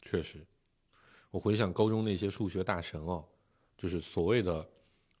[0.00, 0.46] 确实，
[1.32, 3.24] 我回想高中那些数学大神哦，
[3.76, 4.64] 就是所谓的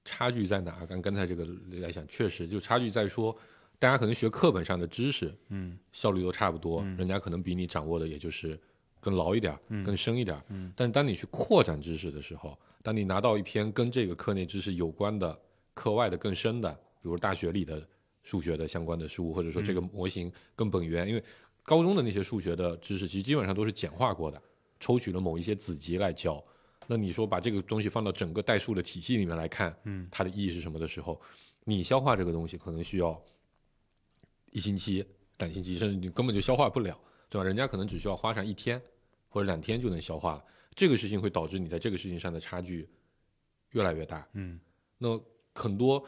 [0.04, 0.86] 差距在哪？
[0.86, 1.44] 刚刚才这个
[1.80, 3.36] 来讲，确实就差距在说，
[3.80, 8.56] 大家可能学课本上的知识嗯效率都差不多，嗯人家可能比你掌握的也就是
[9.04, 10.42] 更牢一点儿、嗯更深一点儿。
[10.48, 15.38] 嗯但是当你去扩展知识的时候，当你拿到一篇跟这个课内知识有关的、
[15.74, 17.86] 课外的更深的，比如大学里的
[18.22, 21.22] 数学的相关的书，或者说这个嗯模型更本源，因为
[21.62, 24.40] 高中的那些数学的知识其实基本上都是简化过的，
[24.80, 26.42] 抽取了某一些子集来教。
[26.86, 31.20] 那你说把这个东西放到整个代数的体系里面来看，嗯它的意义是什么的时候，
[31.64, 33.18] 你消化这个东西可能需要
[34.52, 35.04] 一星期、
[35.38, 36.98] 两星期，甚至你根本就消化不了，
[37.30, 37.44] 对吧？
[37.44, 38.80] 人家可能只需要花上一天
[39.34, 40.44] 或者两天就能消化了。
[40.76, 42.88] 这个事情会导致你在这个事情上的差距
[43.72, 44.24] 越来越大。
[44.34, 44.60] 嗯
[44.96, 45.20] 那
[45.52, 45.98] 很多，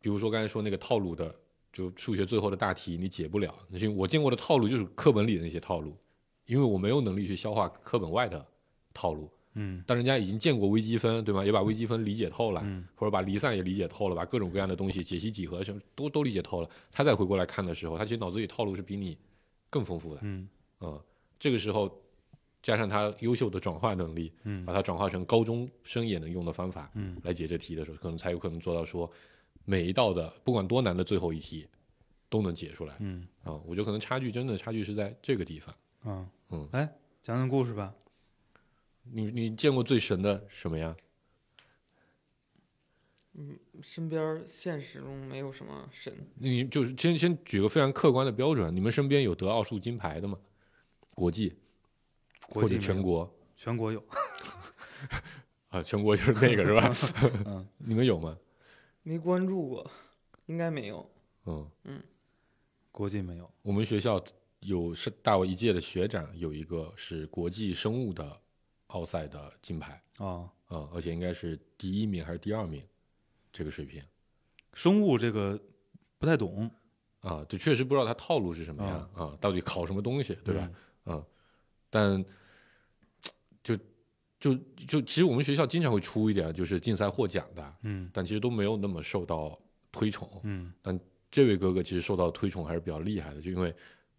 [0.00, 1.32] 比如说刚才说那个套路的，
[1.72, 5.96] 就数学最后的大题你解不了，那是因为我见过的套路就是课本里的那些套路，
[6.46, 8.44] 因为我没有能力去消化课本外的
[8.92, 9.30] 套路。
[9.56, 11.44] 嗯但人家已经见过微积分，对吗？
[11.44, 19.16] 也把微积分理解透了，嗯或者把离散也理解透了，把各种各样的东西解析几何什么都都理解透了，他再回过来看的时候，他其实脑子里套路是比你
[19.70, 20.20] 更丰富的。
[20.24, 20.48] 嗯
[20.80, 21.00] 嗯，
[21.38, 21.88] 这个时候
[22.64, 29.08] 加上他优秀的转化能力，嗯把它转化成高中生也能用的方法，嗯来解这题的时候，可能才有可能做到说
[29.66, 31.68] 每一道的不管多难的最后一题
[32.30, 32.96] 都能解出来。
[33.00, 35.74] 嗯啊、我觉得可能差距真的差距是在这个地方。
[36.04, 36.90] 啊嗯哎，
[37.22, 37.94] 讲讲故事吧。
[39.12, 40.96] 你你见过最神的什么呀？
[43.34, 50.38] 嗯身边现实中没有什么神，你就是先先举个非常客观的标准，你们身边有得奥数金牌的吗？
[51.10, 51.54] 国际
[52.48, 53.30] 或者国际全国。
[53.56, 54.02] 全国有，
[55.68, 56.92] 啊，全国就是那个是吧？
[57.46, 57.66] 嗯。
[57.78, 58.36] 你们有吗？
[59.02, 59.90] 没关注过，
[60.46, 61.08] 应该没有。
[61.46, 61.70] 嗯。
[61.84, 62.02] 嗯，
[62.90, 63.50] 国际没有。
[63.62, 64.22] 我们学校
[64.60, 68.40] 有是大我一届的学长，有一个是国际生物的
[68.88, 70.02] 奥赛的金牌。
[70.18, 72.82] 啊，啊、而且应该是第一名还是第二名，
[73.52, 74.02] 这个水平。
[74.74, 75.58] 生物这个
[76.18, 76.70] 不太懂，
[77.20, 80.70] 啊，就确实不知道他套路是什么样啊到底考什么东西，对吧？
[81.06, 81.24] 嗯，
[81.94, 82.24] 但
[83.62, 83.78] 就
[84.40, 84.54] 就
[84.86, 89.56] 就其实我们学校经常会出一点就是竞赛获奖的，嗯但其实都没有那么受到
[89.92, 90.28] 推崇。
[90.42, 90.72] 嗯。
[90.82, 90.98] 但
[91.30, 93.72] 这位哥哥其实受到推崇还是比较厉害的，就因为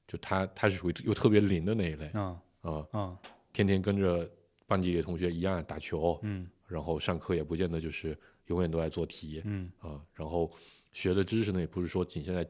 [0.07, 3.19] 就他他是属于又特别灵的那一类啊啊、啊，啊，
[3.53, 4.27] 天天跟着
[4.65, 6.47] 班级里的同学一样打球，嗯。
[6.67, 9.69] 然后上课也不见得就是永远都在做题嗯。
[9.79, 10.51] 啊，然后
[10.91, 12.47] 学的知识呢，也不是说仅限在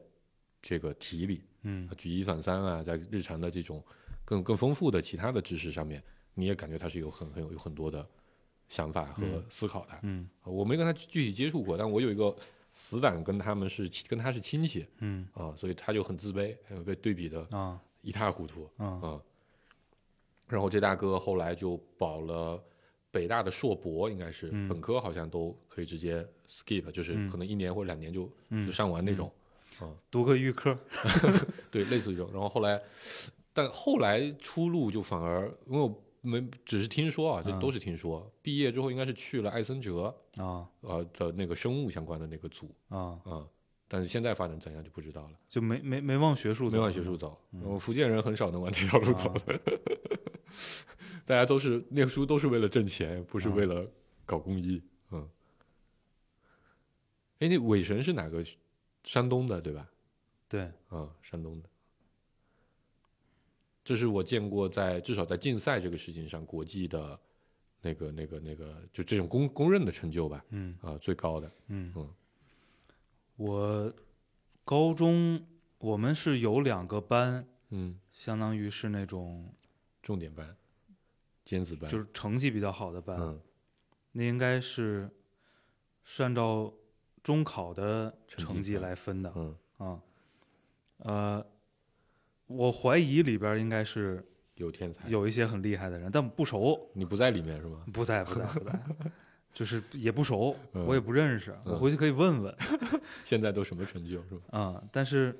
[0.62, 1.86] 这个题里，嗯。
[1.98, 3.84] 举一反三啊，在日常的这种
[4.26, 6.02] 更更丰富的其他的知识上面，
[6.34, 8.06] 你也感觉他是有很很有有很多的
[8.68, 9.92] 想法和嗯思考的。
[10.02, 12.36] 嗯我没跟他具体接触过，但我有一个
[12.72, 19.22] 死党跟他们是跟他是亲戚嗯啊，所以他就很自卑，呃被对比的啊一塌糊涂啊啊。
[20.48, 22.62] 然后这大哥后来就保了
[23.10, 29.32] 北大的硕博，应该是、嗯本科好像都可以直接 skip，就是嗯可能一年或者两年就、嗯就上完那种。
[30.10, 30.78] 读个预科，
[31.70, 32.30] 对，类似于这种。
[32.32, 32.80] 然后后来，
[33.56, 38.30] 但后来出路就反而，因为我没只是听说啊，这嗯都是听说。
[38.42, 43.48] 毕业之后应该是去了艾森哲啊呃的那个生物相关的那个组啊，啊、
[43.88, 47.40] 但是现在发展怎样就不知道了，就没没没往学术走，没往学术走。
[47.52, 49.58] 嗯嗯，福建人很少能往这条路走的，
[51.24, 53.90] 大家都是念书都是为了挣钱，不是啊为了
[54.26, 54.82] 搞公益。
[55.12, 55.26] 嗯，
[57.38, 58.44] 哎，那韦神是哪个？
[59.04, 59.88] 山东的对吧？
[60.48, 61.68] 对，啊，山东的。
[63.86, 67.16] 这是我见过在至少在竞赛这个事情上，国际的
[67.80, 71.48] 那个、那个、那个，就这种公公认的成就吧，嗯啊，最高的。
[71.68, 72.10] 嗯嗯
[73.36, 73.94] 我
[74.64, 75.40] 高中
[75.78, 79.54] 我们是有两个班，嗯，相当于是那种
[80.02, 80.56] 重点班、
[81.44, 83.40] 尖子班，就是成绩比较好的班，嗯，
[84.10, 85.08] 那应该是
[86.02, 86.74] 是按照
[87.22, 90.02] 中考的成绩来分的嗯，啊。
[90.98, 91.46] 呃，
[92.46, 95.08] 我怀疑里边应该是有天才。
[95.08, 97.84] 有一些很厉害的人，但不熟，你不在里面是吗？
[97.92, 98.80] 不在不在不在，
[99.52, 102.54] 就是也不熟，嗯我也不认识，我嗯回去可以问问
[103.24, 104.58] 现在都什么成就是吧？
[104.58, 104.84] 啊。
[104.92, 105.34] 但是，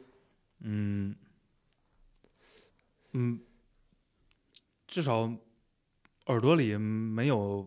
[0.61, 1.15] 嗯
[3.13, 3.41] 嗯，
[4.87, 5.31] 至少
[6.27, 7.67] 耳朵里没有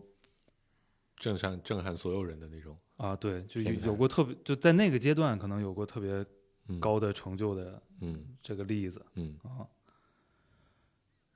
[1.16, 2.76] 震撼震撼所有人的那种。
[2.96, 6.24] 啊，对，就有有过特别就在那个阶段可能有过特别
[6.68, 9.38] 嗯，高的成就的嗯这个例子嗯。
[9.42, 9.66] 啊。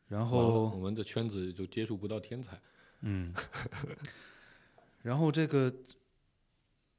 [0.06, 2.60] 然后我们的圈子就接触不到天才。
[3.00, 3.34] 嗯，
[5.02, 5.74] 然后这个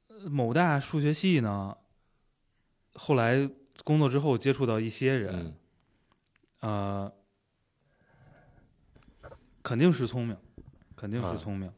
[0.08, 1.76] 呃某大数学系呢，
[2.94, 3.48] 后来
[3.84, 5.56] 工作之后接触到一些人，
[6.60, 7.10] 嗯
[9.22, 9.30] 呃，
[9.62, 10.36] 肯定是聪明，
[10.94, 11.72] 肯定啊是聪明，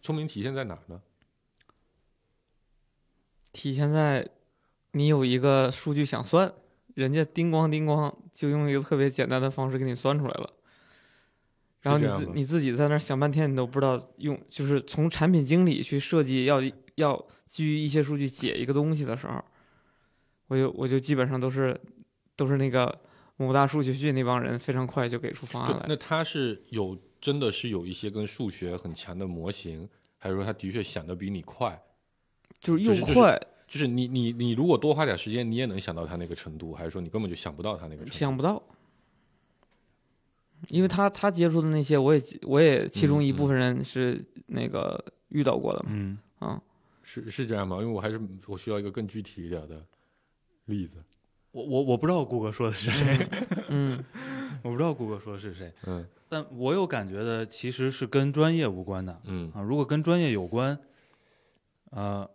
[0.00, 1.02] 聪明体现在哪儿呢？
[3.52, 4.30] 体现在
[4.92, 6.54] 你有一个数据想算，
[6.94, 10.52] 人家叮咣叮咣就用一个特别简单的方式给你算出来了，
[11.82, 16.62] 然后你自你自己在那儿想半天，你都不知道用，就是从产品经理去设计要
[16.94, 19.44] 要基于一些数据解一个东西的时候，
[20.46, 21.78] 我就我就基本上都是
[22.36, 23.00] 都是那个
[23.36, 31.82] 某大数学系那帮人非常快就给出方案来那他是有真的是有一些跟数学很强的模型，还是说他的确想的比你快？
[32.60, 38.12] 就是又就是就是快，就是你你你如果多花点时间，你也能想到他那个程度，还是说你根本就想不到他那个程度？
[38.12, 38.62] 想不到，
[40.68, 46.60] 因为他他接触的那些，我也我也其中一部分人是那个遇到过的嘛，嗯，啊，
[47.02, 47.76] 是是这样吗？
[47.80, 49.84] 因为我还是我需要一个更具体一点的
[50.66, 51.02] 例子。
[51.52, 53.28] 我我我不知道顾哥说的是谁，
[53.70, 54.04] 嗯，
[54.62, 59.62] 我不知道顾哥说的是谁，嗯但我有感觉的其实是跟专业无关的嗯，啊。
[59.62, 60.76] 如果跟专业有关，
[61.90, 62.28] 呃，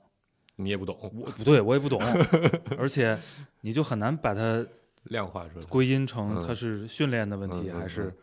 [0.59, 1.99] 你也不懂，我不对，我也不懂，
[2.77, 3.17] 而且
[3.61, 4.65] 你就很难把它
[5.03, 5.65] 量化出来。
[5.67, 8.13] 归因成嗯它是训练的问题，还是嗯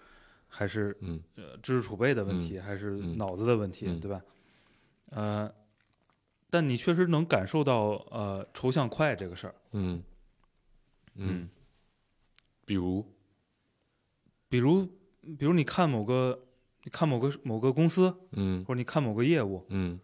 [0.49, 4.21] 还是嗯呃知识储备的问题，还是嗯脑子的问题，嗯对吧？
[5.11, 5.51] 呃，
[6.51, 10.03] 但你确实能感受到呃抽象快这个事儿，嗯
[11.15, 11.49] 嗯，
[12.67, 13.05] 比如
[14.49, 14.85] 比如
[15.39, 16.39] 比如你看某个
[16.85, 19.99] 你看某个某个公司，嗯或者你看某个业务，嗯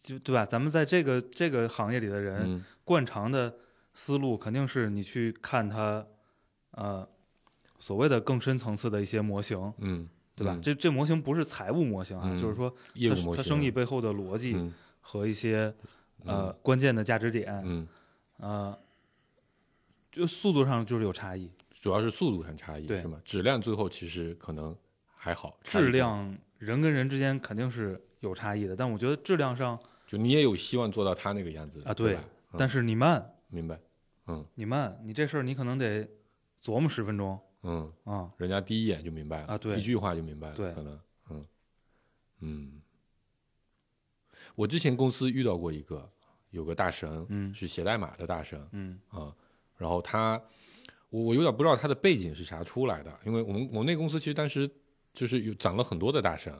[0.00, 0.46] 就对吧？
[0.46, 2.64] 咱们在这个这个行业里的人，嗯。
[2.84, 3.54] 惯常的
[3.94, 6.04] 思路肯定是你去看它，
[6.72, 7.06] 呃，
[7.78, 10.54] 所谓的更深层次的一些模型，嗯，对吧？
[10.54, 10.62] 嗯。
[10.62, 12.40] 这这模型不是财务模型啊，嗯。
[12.40, 14.72] 就是说它业务模型，它生意背后的逻辑嗯。
[15.00, 15.72] 和一些、
[16.24, 17.88] 呃关键的价值点，嗯，
[18.38, 18.78] 呃，
[20.10, 23.00] 就速度上就是有差异，主要是速度上差异对。
[23.02, 23.20] 是吗？
[23.24, 24.76] 质量最后其实可能
[25.14, 29.78] 还好，质量人跟人之间肯定是有差异的，但我觉得质量上，
[30.10, 32.18] 就你也有希望做到他那个样子啊对？
[32.58, 33.78] 但是你慢，明白，
[34.26, 34.44] 嗯。
[34.56, 36.04] 你慢，你这事儿你可能得
[36.60, 37.40] 琢磨十分钟。
[37.62, 39.78] 嗯，啊、人家第一眼就明白了啊对。
[39.78, 40.72] 一句话就明白了，对。
[40.72, 41.46] 可能，嗯。
[42.40, 42.82] 嗯，
[44.56, 46.10] 我之前公司遇到过一个，
[46.50, 47.54] 有个大神，嗯。
[47.54, 48.98] 是写代码的大神嗯。
[49.10, 49.32] 啊，
[49.76, 50.42] 然后他，
[51.10, 54.68] 我我有点不知道他的背景是啥出来的，因为我们我们那公司其实当时
[55.12, 56.52] 就是有涨了很多的大神，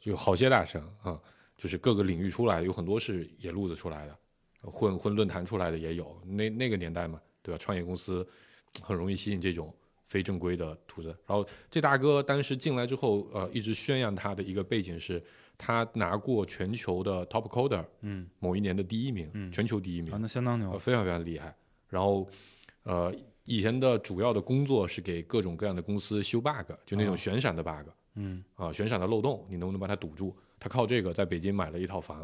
[0.00, 1.20] 就有好些大神啊，
[1.58, 4.18] 就是各个领域出来的，有很多是野路子出来的，
[4.62, 6.18] 混混论坛出来的也有。
[6.24, 7.58] 那那个年代嘛，对吧？
[7.58, 8.26] 创业公司
[8.80, 9.74] 很容易吸引这种
[10.06, 11.08] 非正规的徒子。
[11.26, 15.22] 然后这大哥当时进来之后，呃，一直宣扬他的一个背景是，
[15.58, 21.52] 他拿过全球的 Top Coder 嗯某一年的第一名，嗯全球第一名啊，，那相当牛呃，非常非常厉害。
[21.88, 22.28] 然后，
[22.84, 23.12] 呃，
[23.44, 30.36] 以前的主要的工作是给各种各样的公司修 bug，就那种哦悬赏的 bug 嗯啊、悬赏的漏洞，你能不能把它堵住？
[30.58, 32.22] 他靠这个在北京买了一套房，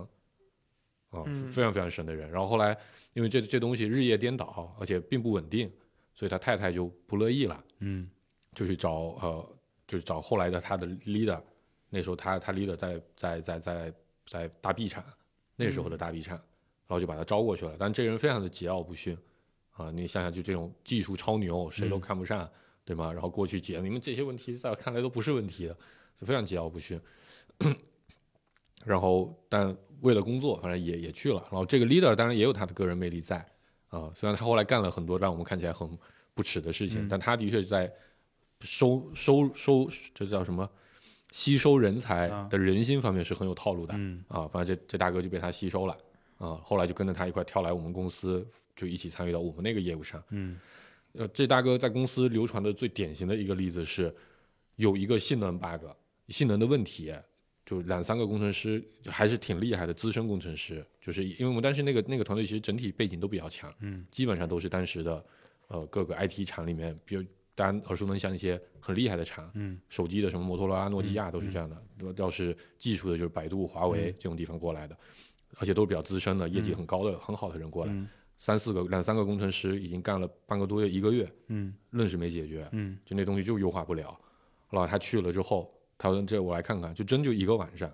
[1.11, 2.31] 啊、嗯非常非常神的人。
[2.31, 2.77] 然后后来
[3.13, 5.71] 因为这这东西日夜颠倒，而且并不稳定，
[6.15, 8.11] 所以他太太就不乐意了，嗯
[8.55, 11.41] 就去找呃，就是找后来的他的 leader。
[11.91, 13.95] 那时候他他 leader 在在在在
[14.27, 15.05] 在大 B 产，
[15.55, 17.77] 那时候的大 B 产，然后就把他招过去了。
[17.79, 19.17] 但这人非常的桀骜不驯
[19.73, 19.93] 啊！
[19.93, 22.51] 你想想，就这种技术超牛，谁都嗯看不上，
[22.85, 23.13] 对吗？
[23.13, 25.77] 然后过去解你们这些问题，在我看来都不是问题的，
[26.19, 27.01] 是非常桀骜不驯。
[28.85, 31.41] 然后，但为了工作，反正也也去了。
[31.51, 33.39] 然后这个 leader 当然也有他的个人魅力在
[33.89, 35.89] 啊，虽然他后来干了很多让我们看起来很
[36.35, 37.93] 不耻的事情，嗯但他的确在
[38.61, 40.69] 收收收，这叫什么？
[41.31, 43.95] 吸收人才啊的人心方面是很有套路的。
[43.97, 45.97] 嗯啊，反正这这大哥就被他吸收了
[46.39, 50.23] 啊，后来就跟着他一块跳来我们公司，就一起参与到我们那个业务上。
[50.31, 50.59] 嗯
[51.15, 54.15] 呃，这大哥在公司流传的最典型的一个例子是，
[54.77, 55.85] 有一个性能 bug，
[56.29, 57.13] 性能的问题，
[57.65, 65.25] 就两三个工程师还是挺厉害的资深工程师，就是因为我们当时那个那个团队其实整体背景都比较强，嗯基本上都是当时的
[65.69, 67.25] 呃各个 IT 厂里面，比如
[67.55, 71.83] 大家耳熟能详一些很厉害的厂，嗯手机的什么摩托罗拉、诺基亚都是这样的。
[72.17, 74.97] 要是技术的，就是百度、华为嗯这种地方过来的，
[75.57, 77.93] 而且都是比较资深的、业绩很高的、很好的人过来。
[77.93, 84.19] 嗯三四个、两三个工程师已经干了半个多月、一个月，嗯愣是没解决，嗯就那东西就优化不了。
[84.67, 87.89] 后来他去了之后，他说：“这我来看看，就真就一个晚上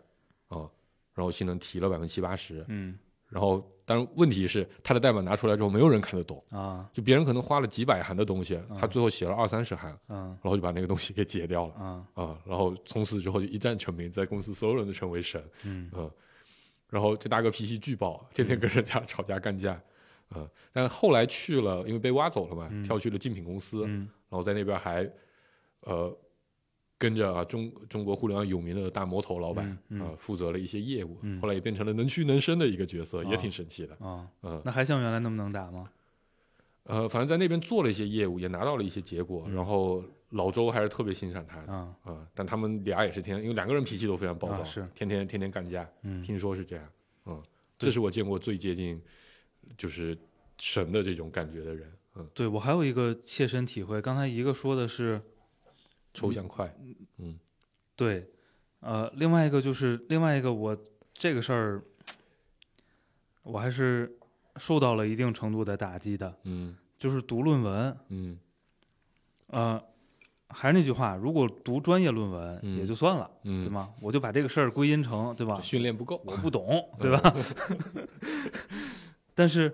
[0.48, 0.68] 啊、
[1.14, 2.64] 然后性能提了百分之七八十。
[2.68, 6.42] 嗯然后，当然问题是他的代码拿出来之后，没有人看得懂。
[6.50, 11.74] 啊就别人可能花了几百行的东西，他最后写了二三十行，嗯然后就把那个东西给解掉了。
[11.74, 16.10] 啊啊，然后从此之后就一战成名，在公司所有人都称为神，嗯嗯，
[16.88, 19.80] 然后这大哥脾气巨暴，天天跟人家吵架干架，
[20.34, 25.08] 嗯，但后来去了，因为被挖走了嘛，嗯跳去了竞品公司，嗯然后在那边还，
[25.82, 26.12] 呃，
[27.00, 30.00] 跟着啊中中国互联网有名的大魔头老板啊、嗯。
[30.02, 31.40] 嗯负责了一些业务，嗯。
[31.40, 35.90] 后来也变成了能屈能伸的一个角色，也啊挺神奇的，啊，嗯，那还像原来那么能打吗？
[36.84, 39.54] 呃，反正在那边做了一些业务，也拿到了一些结果，嗯。
[39.54, 41.72] 然后老周还是特别欣赏他的。
[41.72, 46.20] 啊啊、但他们俩也是天天，因为两个人脾气都非常暴躁，啊是天天天天干架，嗯。
[46.20, 46.84] 听说是这样，
[47.24, 47.42] 嗯，
[47.78, 49.00] 这是我见过最接近
[49.78, 50.16] 就是
[50.58, 55.20] 神的这种感觉的人，嗯，对我还有一个切身体会，刚才一个说的是
[56.12, 56.72] 抽象快，
[57.18, 57.38] 嗯
[57.96, 58.28] 对，
[58.80, 60.76] 呃，另外一个就是另外一个我
[61.14, 61.82] 这个事儿，
[63.42, 64.16] 我还是
[64.56, 68.38] 受到了一定程度的打击的，嗯就是读论文，嗯
[69.48, 69.82] 呃，
[70.48, 73.70] 还是那句话，如果读专业论文嗯也就算了，嗯，对？
[73.70, 73.92] 吗？
[74.00, 75.60] 我就把这个事儿归因成，对吧？
[75.60, 77.34] 训练不够，我不懂， 对吧？
[79.34, 79.70] 但是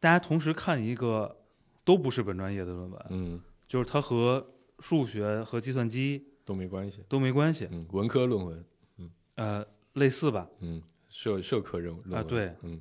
[0.00, 1.36] 大家同时看一个
[1.84, 4.44] 都不是本专业的论文，嗯，就是它和
[4.80, 8.64] 数学和计算机都没关系，都没关系，嗯，文科论文，
[9.36, 12.80] 呃，类似吧，嗯，社社科论论文，对嗯。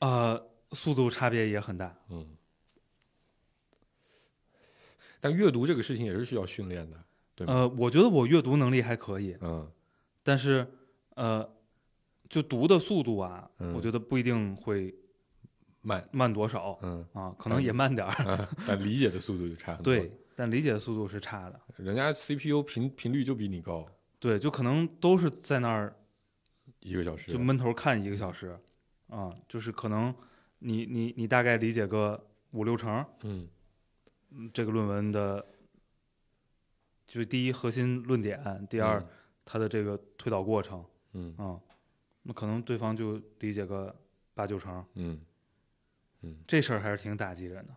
[0.00, 2.36] 呃，速度差别也很大，嗯。
[5.20, 7.02] 但阅读这个事情也是需要训练的，
[7.34, 7.54] 对吗？
[7.54, 9.70] 呃，我觉得我阅读能力还可以，嗯。
[10.22, 10.66] 但是
[11.14, 11.48] 呃，
[12.28, 14.94] 就读的速度啊，嗯我觉得不一定会
[15.80, 19.94] 慢，慢多少嗯，啊，可能也慢点儿，啊但理解的速度就差很多。
[19.94, 23.86] 对，但理解速度是差的，人家 CPU 频频率就比你高，
[24.18, 25.94] 对，就可能都是在那儿
[26.80, 28.58] 一个小时就闷头看一个小时，
[29.08, 30.14] 啊，就是可能
[30.58, 33.48] 你你你大概理解个五六成，嗯。
[34.36, 35.46] 嗯这个论文的，
[37.06, 39.00] 就是第一核心论点，第二、
[39.44, 40.84] 它的这个推导过程。
[41.12, 41.60] 嗯啊，
[42.24, 43.94] 那可能对方就理解个
[44.34, 45.20] 八九成，嗯。
[46.22, 47.76] 嗯，这事儿还是挺打击人的。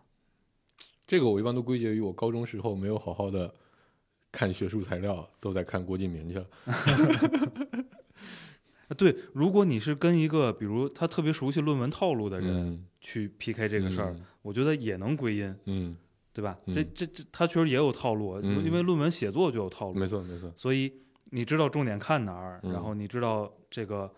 [1.08, 3.52] 这个我一般都归结于我高中时候没有好好的
[4.30, 6.46] 看学术材料，都在看郭敬明去了。
[8.88, 15.96] 啊对，如果你是跟一个比如他特别熟悉论文套路的人嗯去 PK 这个事儿，嗯我觉得也能归因，嗯，
[16.32, 16.58] 对吧？
[16.66, 20.92] 嗯这这这，他确实也有套路，嗯因为论文写作就有套路，没错没错，所以
[21.30, 24.10] 你知道重点看哪儿，嗯然后你知道这个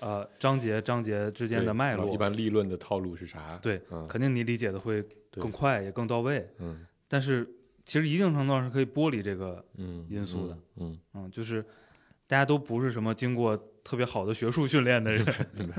[0.00, 3.58] 呃章节章节之间的脉络，一般立论的套路是啥？
[3.62, 6.48] 对，嗯，肯定你理解的会更快也更到位。
[6.58, 6.86] 嗯。
[7.08, 7.48] 但是
[7.84, 11.64] 其实一定程度上是可以剥离这个，嗯因素的，嗯，嗯，就是
[12.26, 15.24] 大家都不是什么经过特别好的学术训练的人，
[15.54, 15.72] 嗯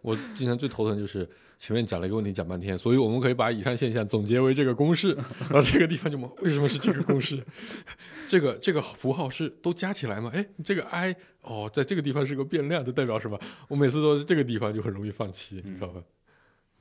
[0.00, 1.28] 我今天最头疼就是
[1.58, 5.12] 前面讲了一个问题讲半天，所以我们可以把以上现象总结为这个公式，
[5.50, 7.44] 然后这个地方就问为什么是这个公式？
[8.28, 10.30] 这个这个符号是都加起来吗？
[10.32, 13.38] 哎，这个 i 哦，在这个地方是个变量，这代表什么？
[13.68, 16.02] 我每次都是这个地方就很容易放弃，你知道吧？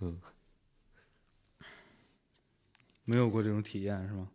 [0.02, 0.20] 嗯
[3.06, 4.30] 没有过这种体验是吗？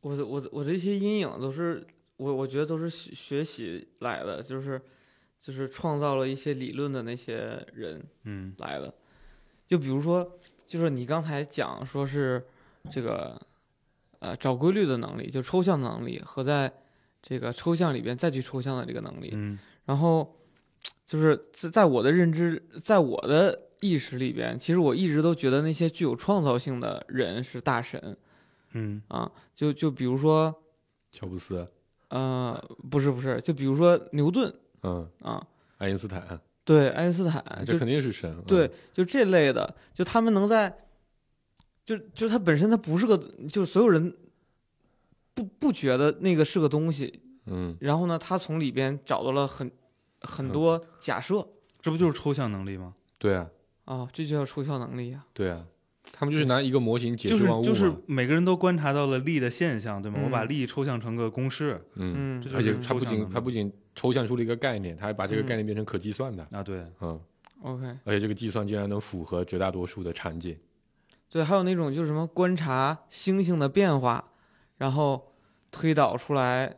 [0.00, 1.86] 我的我的我的一些阴影都是
[2.16, 4.80] 我我觉得都是学学习来的，就是
[5.40, 8.92] 就是创造了一些理论的那些人嗯来的。
[9.66, 12.44] 就比如说，就是你刚才讲说是
[12.90, 13.40] 这个
[14.18, 16.72] 呃找规律的能力，就抽象能力和在
[17.22, 20.38] 这个抽象里边再去抽象的这个能力，嗯然后
[21.06, 28.16] 就是在在我的认知，在我的意识里边，其实我一直都觉得那些具有创造性的人是大神
[28.72, 29.30] 嗯啊。
[29.54, 30.62] 就就比如说，
[31.12, 31.70] 乔布斯，
[32.14, 35.44] 呃，不是不是，就比如说牛顿嗯，啊，
[35.78, 38.44] 爱因斯坦，对，爱因斯坦，这肯定是神，嗯。
[38.46, 40.72] 对，就这类的，就他们能在，
[41.84, 44.14] 就就他本身他不是个，就是所有人
[45.34, 49.68] 不不觉得那个是个东西，嗯，然后呢，他从里边找到了很
[50.20, 50.52] 很嗯。
[50.52, 51.44] 多假设。
[51.82, 52.94] 这不就是抽象能力吗？
[53.18, 53.50] 对啊，
[53.84, 55.66] 啊，这就叫抽象能力呀、对啊，
[56.12, 60.20] 他们就是拿一个模型解就是释万物嘛，就是每个人都观察到了力的现象，对吗？
[60.24, 65.46] 我把嗯力抽象成个公式嗯，而且是他不仅抽象能力他不仅抽象出了一个概念，他还把这个嗯。
[65.46, 67.20] 概念变成可计算的，啊，对，嗯
[67.62, 70.56] ，，OK，而且这个计算竟然能符合绝大多数的场景，
[71.30, 74.32] 对，还有那种就是什么观察星星的变化，
[74.78, 75.32] 然后
[75.70, 76.76] 推导出来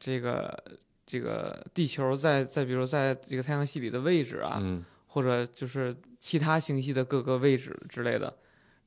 [0.00, 0.56] 这个
[1.06, 4.84] 这个地球在 在比如在这个太阳系里的位置啊，嗯。
[5.14, 8.34] 或者就是其他星系的各个位置之类的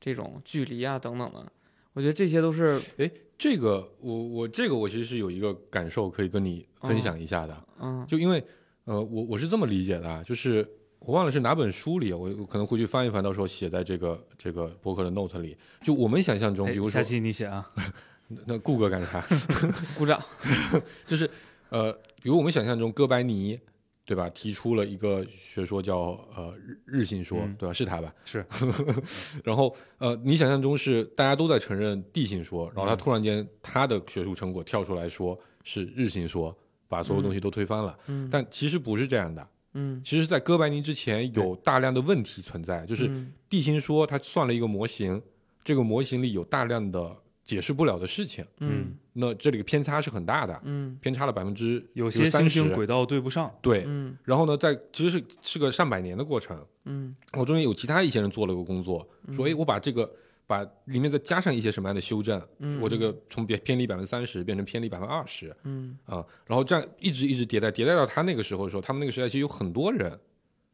[0.06, 1.52] 这种距离啊等等的，
[1.94, 8.44] 我觉得这些都是哎这个我我这个我其实是有一个感受可以跟你分享一下的，嗯就因为
[8.84, 10.64] 呃我我是这么理解的啊，就是
[11.00, 15.58] 我忘了是哪本书里，我我可能回去翻一翻，到时候写在这个这个博客的 note 里。
[15.82, 17.68] 就我们想象中，哎比如说下期你写啊，
[18.46, 19.26] 那顾哥干啥？
[19.98, 20.24] 鼓掌，
[21.08, 21.28] 就是
[21.70, 21.92] 呃，
[22.22, 23.60] 比如我们想象中哥白尼。
[24.06, 24.30] 对吧？
[24.30, 27.74] 提出了一个学说叫呃日日心说，嗯对吧？
[27.74, 28.14] 是他吧？
[28.24, 28.46] 是。
[29.44, 36.56] 然后呃，你想象中是大家都在承认地心说，然后他嗯突然间他的学术成果跳出来说是日心说，
[36.88, 37.98] 把所有东西都推翻了。
[38.08, 39.48] 嗯但其实不是这样的。
[39.78, 45.22] 嗯，其实，在哥白尼之前有大量的问题存在，就是嗯地心说他算了一个模型，
[45.66, 47.14] 这个模型里有大量的
[47.46, 48.98] 解释不了的事情，嗯。
[49.14, 50.98] 那这里的偏差是很大的，嗯。
[51.00, 53.84] 偏差了百分之有些星三星轨道对不上，对。
[53.88, 54.18] 嗯。
[54.24, 57.16] 然后呢，在其实是是个上百年的过程，嗯。
[57.34, 60.12] 我中间有其他一些人做了个工作，说，哎，我把这个
[60.48, 65.98] 把里面再加上一些什么样的修正，嗯，我这个从偏偏离百分之三十变成偏离百分之二十嗯。
[66.06, 70.20] 啊，然后这样一直一直迭代，迭代到他那个时候的时候，他们那个时代其实有很多人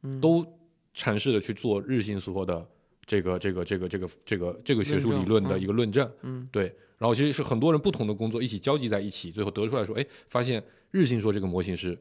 [0.04, 0.20] 嗯。
[0.22, 0.46] 都
[0.94, 2.68] 尝试着去做日心说的
[3.12, 11.98] 这个这个这个这个这个这个学术理论的一个论证，嗯对，然后其实是很多人不同的工作一起交集在一起，最后得出来说，哎，发现日心说这个模型是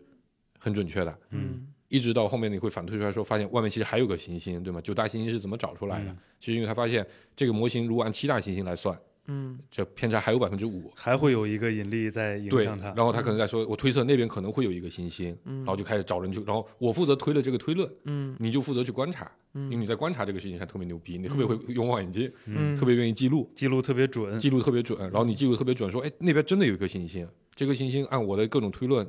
[0.57, 4.81] 很准确的，嗯一直到后面你会反推出来说，发现外面其实还有个行星，对吗？
[4.81, 6.13] 九大行星是怎么找出来的？
[6.13, 7.05] 嗯其实因为他发现
[7.35, 8.97] 这个模型如果按七大行星来算，
[9.31, 9.59] 嗯。
[9.71, 10.91] 这偏差还有百分之五。
[10.95, 12.93] 还会有一个引力在影对，响它。
[12.97, 18.37] 然后他可能在说，我推测那边可能会有一个行星，嗯，然后就开始找人去，然后我负责推了这个推论，嗯。
[18.39, 22.75] 你就负责去观察，因为嗯你在观察这个事情上特别牛逼，你特别会用望远镜，嗯。
[22.75, 29.07] 特别愿意记录，记录特别准，记录特别准，然后你记录特别准，说，哎，那边真的有一颗行星，这个行星按我的各种推论，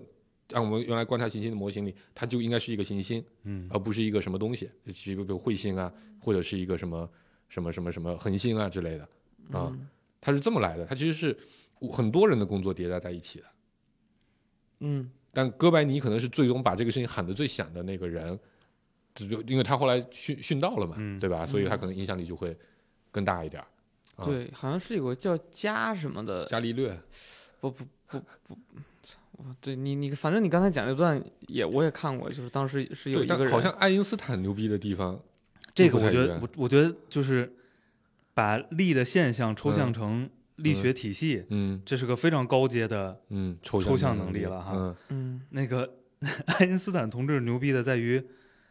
[0.54, 3.68] 按我们原来观察行星的模型里，它就应该是一个行星，嗯。
[3.72, 7.10] 而不是一个什么东西，比如比如彗星啊，或者是一个什么
[7.50, 9.04] 什么什么什么恒星啊之类的，
[9.52, 9.88] 啊，嗯
[10.22, 11.38] 它是这么来的，它其实是
[11.92, 13.46] 很多人的工作叠加在一起的。
[14.80, 18.38] 嗯但哥白尼可能是最终把这个事情喊得最响的那个人，
[19.16, 21.46] 这就因为他后来殉殉道了嘛，嗯对吧？
[21.46, 22.58] 所以他可能影响力就会
[23.12, 23.64] 更大一点
[24.26, 27.00] 对，好像是有个叫加什么的，伽利略，
[27.60, 28.58] 不不不不，
[29.38, 35.20] 哦对你你反正你刚才讲这段也我也看过，就是当时是有，一个人，但好像爱因斯坦牛逼的地方，
[35.74, 37.52] 这个我觉得我我觉得就是
[38.34, 43.22] 把力的现象抽象成力学体系，嗯这是个非常高阶的。
[43.30, 45.98] 嗯，抽抽象能能力了哈嗯，嗯那个
[46.60, 48.24] 爱因斯坦同志牛逼的在于，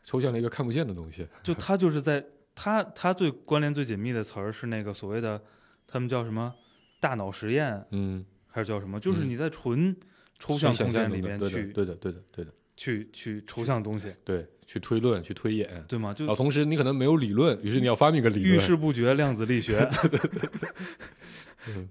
[0.04, 1.26] 抽象了一个看不见的东西。
[1.42, 5.40] 就他就是在他他最关联最紧密的词儿是那个所谓的
[5.86, 6.54] 他们叫什么
[7.00, 9.00] 大脑实验嗯，还是叫什么？
[9.00, 9.96] 就是嗯你在纯
[10.38, 12.52] 抽象空间里面去对的，对的，对的。
[12.76, 15.68] 去去抽象东西，对，去推论，去推演。
[15.88, 16.14] 对吗？
[16.14, 18.54] 就然后同时你可能没有理论，于是你要发明个理论。
[18.54, 19.90] 遇事不决，量子力学。
[21.66, 21.88] 嗯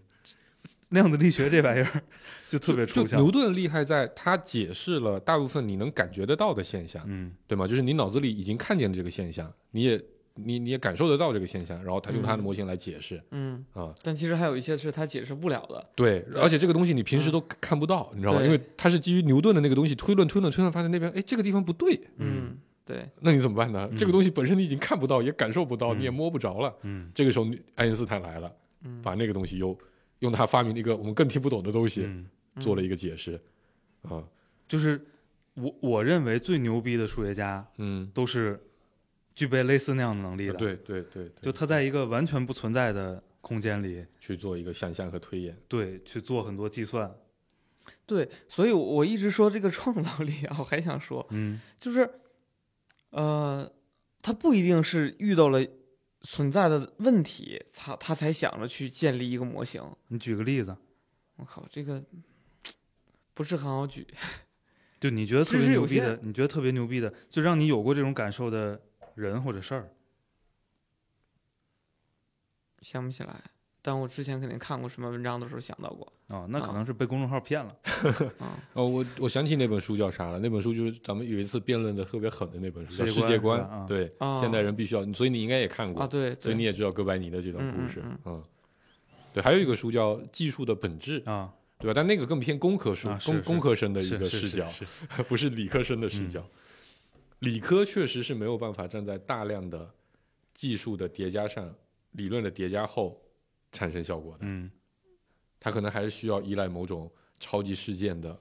[0.90, 2.04] 量子力学这玩意儿
[2.48, 3.30] 就特别抽象牛。
[3.30, 7.68] 顿厉害在他解释了大部分你能感觉得到的现象，嗯对吗？
[7.68, 10.02] 就是你脑子里已经看见了这个现象，你也
[10.34, 15.88] 你你也感受得到这个现象，然后他用他的模型来解释嗯，啊、但其实还有一些是他解释不了的。
[15.94, 18.42] 对，对而且这个东西你平时都看不到，你知道吗？
[18.42, 22.58] 因为它是基于牛顿的那个东西推论推论推论，发现那边哎这个地方不对，嗯，
[22.90, 23.88] 对，那你怎么办呢？
[23.92, 23.96] 嗯。
[23.96, 26.00] 这个东西本身你已经看不到，也感受不到，嗯。
[26.00, 26.76] 你也摸不着了。
[26.82, 27.12] 嗯。
[27.14, 28.52] 这个时候爱因斯坦来了，
[28.84, 29.78] 嗯，把那个东西又
[30.20, 32.26] 用他发明的一个我们更听不懂的东西嗯，
[32.60, 33.40] 做了一个解释，
[34.02, 34.24] 啊，
[34.68, 35.00] 就是
[35.54, 38.60] 我我认为最牛逼的数学家嗯，都是
[39.36, 45.56] 具备类似那样的能力的。，对对对对，就他在一个完全不存在的空间里，去做一个想象和推演。
[45.68, 47.14] 对，去做很多计算。
[48.06, 51.60] 对，所以我一直说这个创造力啊，我还想说，嗯。
[51.80, 52.10] 就是，
[53.12, 53.72] 呃，
[54.22, 55.66] 他不一定是遇到了
[56.22, 59.84] 存在的问题，他他才想着去建立一个模型。
[60.10, 60.76] 你举个例子，
[61.38, 62.04] 我靠，这个
[63.34, 64.06] 不是很好举。
[65.00, 68.82] 就你觉得特别牛逼的，你觉得特别牛逼的，就让你有过这种感受的
[69.16, 69.94] 人或者事儿。
[72.82, 73.42] 想不起来，
[73.90, 76.08] 但我之前肯定看过什么文章的时候想到过。
[76.28, 77.76] 啊、那可啊能是被公众号骗了。
[78.38, 80.38] 啊， 哦，我我想起那本书叫啥了？
[80.38, 83.68] 那本书就是咱们有一次辩论的特别狠的那本书，叫《世界观。
[83.88, 88.20] 对，啊现代人必须要，所以你应该也看过啊，，对，对所以你也知道哥白尼的这段故事嗯嗯。
[88.26, 88.44] 嗯，
[89.34, 91.94] 对，还有一个书叫《技术的本质》，啊，对吧？
[91.96, 94.86] 但那个更偏工科书工工科生的一个视角，是
[95.28, 96.46] 不是理科生的视嗯角。
[97.40, 99.90] 理科确实是没有办法站在大量的
[100.54, 101.74] 技术的叠加上、
[102.12, 103.20] 理论的叠加后
[103.72, 104.40] 产生效果的。
[104.42, 104.70] 嗯，
[105.60, 108.40] 它可能还是需要依赖某种超级事件的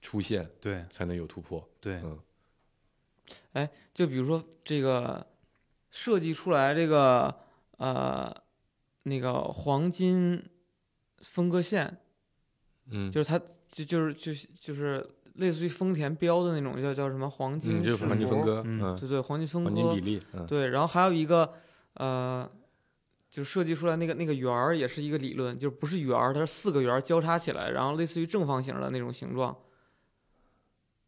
[0.00, 0.84] 出现对。
[0.90, 1.68] 才能有突破。
[1.80, 2.18] 对，嗯。
[3.52, 5.24] 哎就比如说这个
[5.90, 7.32] 设计出来这个
[7.76, 8.34] 呃
[9.04, 10.42] 那个黄金
[11.18, 11.98] 分割线，
[12.90, 21.54] 嗯，就是它就就是就是就是类似于丰田标的那种叫叫什么黄金嗯，就是黄金分，割，嗯嗯，对对，黄金分割黄金割比，例，嗯，对，然后还有一个
[21.94, 22.50] 呃，
[23.30, 29.56] 就设计出来那个那个圆儿也是一个理论，就是不是圆儿，它是四个圆儿交叉起来，然后类似于正方形的那种形状。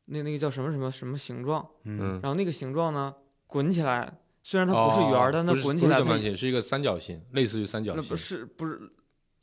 [0.07, 1.67] 那那个叫什么什么什么形状？
[1.85, 3.15] 嗯嗯，然后那个形状呢，
[3.47, 8.81] 滚起来，虽然它不是圆儿，哦但它滚起来它不是正方形，是一个三角形，类似于三角形那不，是不是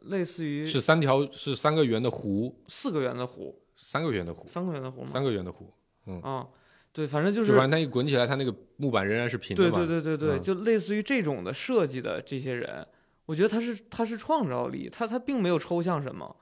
[0.04, 5.10] 类似于是三条是三个圆的弧，四个圆的弧，三个圆的弧，三个圆的弧吗？
[5.12, 6.48] 三个圆的弧，啊，
[6.92, 9.86] 对，反正就就是反正它一滚起来，它那个木板仍然是平的对。
[9.86, 12.86] 对对对对，嗯就类似于这种的设计的这些人，
[13.26, 16.36] 我觉得他是他是创造力，他他并没有抽象什么。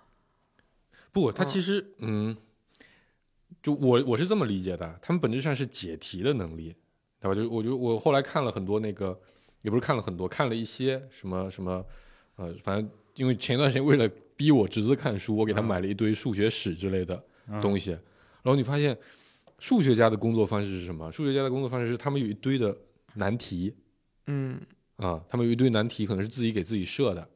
[1.11, 2.35] 不，它嗯其实嗯，
[3.61, 6.75] 就我我是这么理解的，他们本质上是解题的能力，
[7.19, 7.35] 对吧？
[7.35, 9.19] 就我就我后来看了很多那个，
[9.63, 11.85] 也不是看了很多，看了一些什么什么，
[12.37, 18.95] 呃，反正因为前一段时间为了逼我侄子看书，我给他嗯买了一堆数学史之类的嗯东西，然后你发现
[19.59, 21.11] 数学家的工作方式是什么？
[21.11, 22.75] 数学家的工作方式是他们有一堆的
[23.15, 23.73] 难题
[24.27, 24.59] 嗯
[24.97, 27.29] 啊，他们有一堆难题可能是自己给自己设的。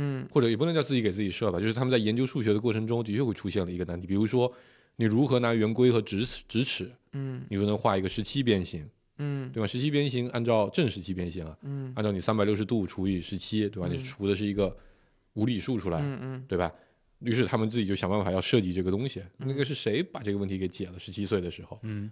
[0.00, 4.52] 嗯或者也不能叫自己给自己设吧，就是他们在研究数学的过程中，的确会出现了一个难题，比如说
[4.94, 9.66] 你如何拿圆规和直尺直尺，嗯你就能画一个十七边形，嗯对吧？
[9.66, 13.88] 十七边形按照正十七边形啊，嗯按照你三百六十度除以十七，对吧？
[13.88, 14.76] 嗯你除的是一个
[15.32, 16.72] 无理数出来，嗯嗯对吧？
[17.20, 19.20] 于是他们自己就想办法要设计这个东西。
[19.38, 20.98] 嗯那个是谁把这个问题给解了？
[20.98, 22.10] 十七岁的时候，嗯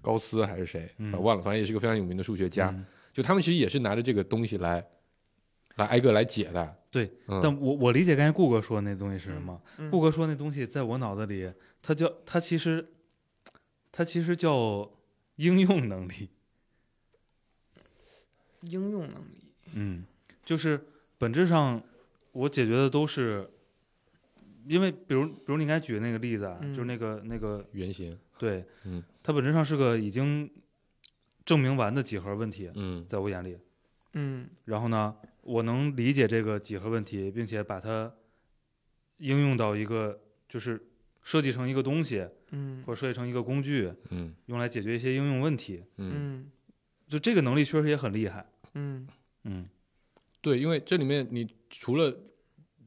[0.00, 0.88] 高斯还是谁？
[1.20, 2.70] 忘了，反正也是个非常有名的数学家。
[2.70, 4.86] 嗯就他们其实也是拿着这个东西来，
[5.76, 6.76] 来挨个来解的。
[6.90, 9.58] 对，嗯、但我我理解刚才顾哥说的那东西是什么？
[9.78, 11.50] 嗯顾哥说那东西在我脑子里，
[11.80, 12.86] 它叫它其实，
[13.90, 14.90] 它其实叫
[15.36, 16.28] 应用能力。
[18.60, 19.50] 应用能力。
[19.72, 20.04] 嗯，
[20.44, 20.78] 就是
[21.16, 21.82] 本质上
[22.32, 23.48] 我解决的都是，
[24.66, 26.74] 因为比如比如你刚才举的那个例子啊，嗯。
[26.74, 30.50] 就是那个那个原型，对，嗯，它本质上是个已经
[31.44, 33.04] 证明完的几何问题，嗯。
[33.06, 33.56] 在我眼里。
[34.14, 34.48] 嗯。
[34.64, 38.12] 然后呢，我能理解这个几何问题，并且把它
[39.18, 40.80] 应用到一个就是
[41.22, 42.82] 设计成一个东西，嗯。
[42.84, 44.34] 或者设计成一个工具，嗯。
[44.46, 45.84] 用来解决一些应用问题。
[47.08, 48.44] 就这个能力确实也很厉害。
[48.74, 49.06] 嗯。
[49.44, 49.68] 嗯。
[50.40, 52.16] 对，因为这里面你除了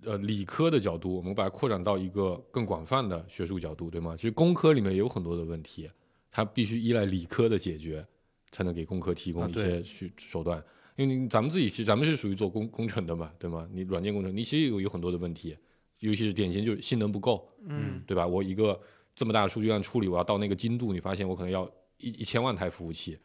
[0.06, 4.16] 呃理科的角度，我们把它扩展到一个更广泛的学术角度，对吗？
[4.16, 5.90] 其实工科里面也有很多的问题，
[6.32, 8.06] 它必须依赖理科的解决，
[8.52, 10.64] 才能给工科提供一些去手段。
[10.96, 13.68] 因为你咱们自己其实咱们是属于做工工程的嘛，对吗？
[13.72, 15.56] 你软件工程，你其实有有很多的问题，
[16.00, 18.28] 尤其是典型就是性能不够，嗯对吧？
[18.28, 18.80] 我一个
[19.16, 23.18] 这么大的数据量处理，我要到那个精度，你发现我可能要一一千万台服务器，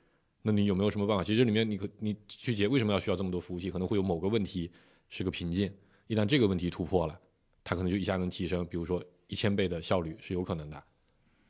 [0.43, 1.25] 那你有没有什么办法？
[1.25, 4.70] 其实这里面你可你去解为什么要需要这么多服务器，可能会有某个问题
[5.09, 5.68] 是个瓶颈，
[6.07, 7.19] 一旦这个问题突破了，
[7.63, 10.85] 它可能就一下能提升，比如说一千倍的效率是有可能的，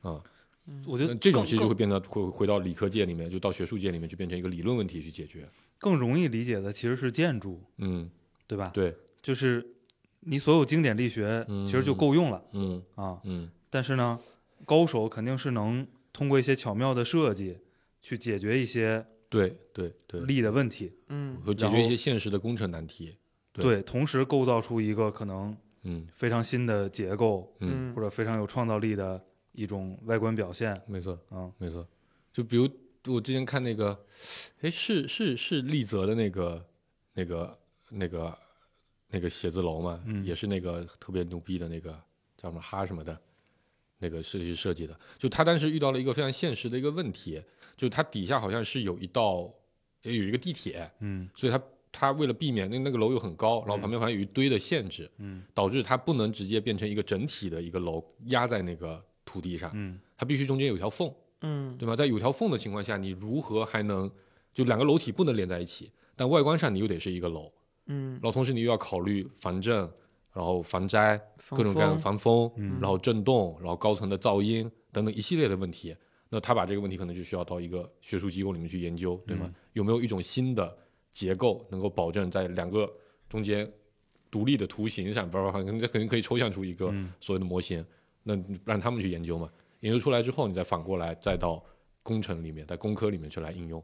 [0.03, 0.23] 嗯、
[0.87, 5.49] 我觉得这种其实就会变得会回到理科界里面，就到学术界里面去变成一个理论问题去解决。
[5.79, 8.11] 更容易理解的其实是建筑，嗯，
[8.47, 8.71] 对吧？
[8.73, 9.67] 对，就是
[10.21, 13.21] 你所有经典力学其实就够用了、嗯啊。
[13.25, 14.19] 嗯但是呢，
[14.65, 17.59] 高手肯定是能通过一些巧妙的设计
[18.01, 23.17] 去解决一些对对对，力的问题，嗯和解决一些现实的工程难题。
[23.55, 23.65] 对。
[23.65, 26.07] 对，同时构造出一个可能嗯。
[26.13, 27.95] 非常新的结构，嗯，嗯。
[27.95, 29.19] 或者非常有创造力的
[29.53, 30.79] 一种外观表现。
[30.87, 31.87] 没错嗯，没错。
[32.33, 32.69] 就比如
[33.07, 33.99] 我之前看那个，
[34.61, 36.67] 哎，是是是丽泽的那个
[37.15, 37.59] 那个
[37.91, 38.39] 那个
[39.09, 40.25] 那个写字楼嘛，嗯。
[40.25, 41.91] 也是那个特别牛逼的那个
[42.37, 43.17] 叫什么哈什么的，
[43.99, 44.99] 那个设计师设计的。
[45.19, 47.43] 就他当时遇到了一个非常现实的一个问题，
[47.77, 49.53] 就它底下好像是有一道
[50.03, 51.29] 有一个地铁，嗯。
[51.37, 51.63] 所以他
[51.97, 55.45] 他为了避免那那个楼又很高，然后旁边好像有一堆的限制，嗯。
[55.55, 59.99] 导致它不能直接变成一个整体的一个楼压在那个土地上，嗯。
[60.17, 61.09] 它必须中间有条缝，
[61.43, 61.79] 嗯。
[61.79, 61.95] 对吧？
[61.95, 64.11] 在有条缝的情况下，你如何还能
[64.53, 67.53] 就两个楼体不能连在一起，但外观上你又得是一个楼，
[67.87, 68.15] 嗯。
[68.15, 69.77] 然后同时你又要考虑防震，
[70.33, 71.21] 然后防灾，
[71.51, 72.79] 各种各样的防风，嗯。
[72.81, 75.95] 然后震动，然后高层的噪音等等一系列的问题。
[76.31, 79.45] 那他把这个问题可能就需要到一个学术机构里面去研究，对吗？
[79.47, 79.55] 嗯。
[79.75, 80.77] 有没有一种新的
[81.15, 82.93] 结构能够保证在两个
[83.29, 83.73] 中间
[84.33, 87.87] 独立的图形上，不然可能这肯定可以抽象出一个嗯所谓的模型，
[88.25, 89.49] 那让他们去研究嘛。
[89.79, 91.65] 研究出来之后，你再反过来再到
[92.03, 93.81] 工程里面，在工科里面去来应用，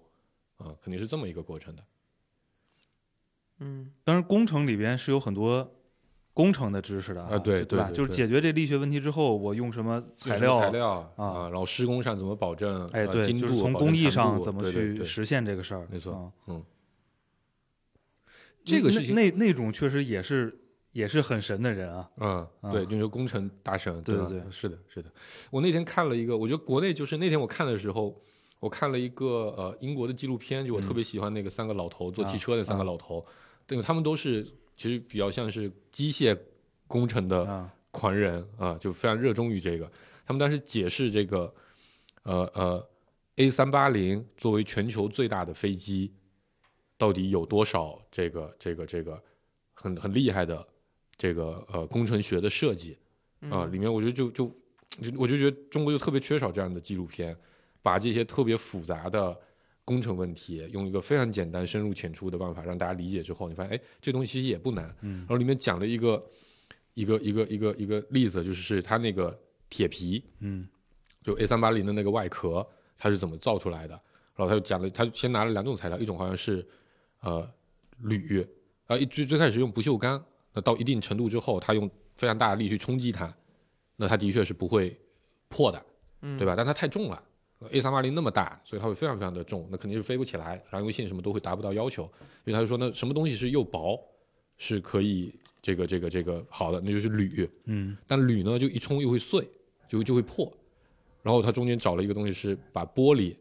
[0.56, 1.82] 啊、肯定是这么一个过程的。
[3.60, 5.72] 嗯当然，工程里边是有很多
[6.32, 7.90] 工程的知识的啊对对吧？
[7.92, 11.12] 就是解决这力学问题之后，我用什么材料？
[11.14, 15.86] 啊然后施工上怎么保证哎，对，呃精度，就是从工艺上怎么去实现这个事儿。
[15.90, 16.64] 没错啊嗯，
[18.64, 20.56] 这个那事情那那种确实也是
[20.92, 22.10] 也是很神的人啊。
[22.18, 25.10] 嗯，啊对，就是工程大神，吧对对对是的，是的。
[25.50, 28.20] 我那天看了一个，我觉得国内就是那天我看的时候，
[28.58, 33.24] 我看了一个呃英国的纪录片，就我特别喜欢那个三个老头坐汽车的三个老头，
[33.66, 34.46] 对，他们都是
[34.76, 36.36] 其实比较像是机械
[36.86, 39.90] 工程的啊，狂人啊，就非常热衷于这个。
[40.26, 41.52] 他们当时解释这个，
[42.22, 42.88] 呃呃
[43.36, 46.12] ，A 三八零作为全球最大的飞机，
[47.00, 49.20] 到底有多少这个这个这个
[49.72, 50.64] 很很厉害的
[51.16, 52.98] 这个呃工程学的设计
[53.48, 54.46] 啊、里面我觉得就就
[55.00, 57.34] 就我就觉得中国就特别缺少这样的纪录片，
[57.80, 59.36] 把这些特别复杂的。
[59.82, 64.94] 工程问题用一个非常简单、深入浅出的办法让大家理解之后，你发现哎，这东西其实也不难。
[65.00, 66.24] 嗯然后里面讲了一个
[66.94, 69.36] 一个一个一个一个例子，就是是它那个
[69.68, 70.68] 铁皮，嗯
[71.24, 72.64] 就 A 三八零的那个外壳，
[72.96, 73.94] 它是怎么造出来的？
[74.36, 76.64] 然后他就讲了，他先拿了两种材料，一种好像是
[77.20, 77.48] 呃
[77.98, 78.46] 铝，
[78.86, 83.32] 啊一最最开始用不锈钢，那到一定程度之后，它用非常大的力去冲击它，
[83.96, 84.96] 那它的确是不会
[85.48, 85.86] 破的，
[86.22, 86.54] 嗯对吧？
[86.56, 87.22] 但它太重了。
[87.72, 92.04] A 三八零那么大，所以它会非常非常的重，那肯定是飞不起来，燃油性什么都会达不到要求。
[92.42, 94.00] 所以他就说，那什么东西是又薄，
[94.56, 97.46] 是可以这个这个这个好的，那就是铝。
[97.66, 99.46] 嗯但铝呢，就一冲又会碎，
[99.86, 100.50] 就就会破。
[101.22, 103.36] 然后他中间找了一个东西，是把玻璃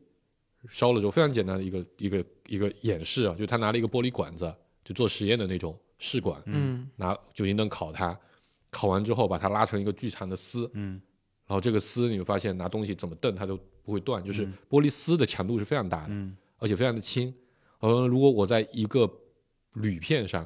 [0.67, 4.53] 烧了之后，非常简单的一个一个一个演示啊，就他拿了一个玻璃管子，
[4.83, 6.89] 就做实验的那种试管，嗯。
[6.97, 8.17] 拿酒精灯烤它，
[8.69, 11.01] 烤完之后把它拉成一个巨长的丝，嗯。
[11.47, 14.53] 然后这个丝你会发现拿东西怎么蹬它都不会断，就是嗯。
[14.69, 16.35] 玻璃丝的强度是非常大的，嗯。
[16.57, 17.33] 而且非常的轻。
[17.79, 19.09] 呃，如果我在一个
[19.75, 20.45] 铝片上，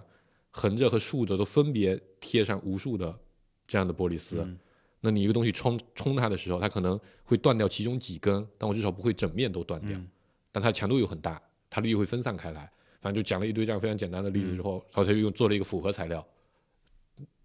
[0.52, 3.20] 横着和竖着都分别贴上无数的
[3.68, 4.60] 这样的玻璃丝，嗯
[5.06, 9.98] 那你一个东西冲冲它的时候，它可能会断掉其中几根，但我至少不会整面都断掉。
[9.98, 10.08] 嗯
[10.56, 12.72] 但它强度又很大，它力会分散开来。
[13.02, 16.26] 反正就讲了一堆这样非常简单的例子之后，然后他就又做了一个复合材料，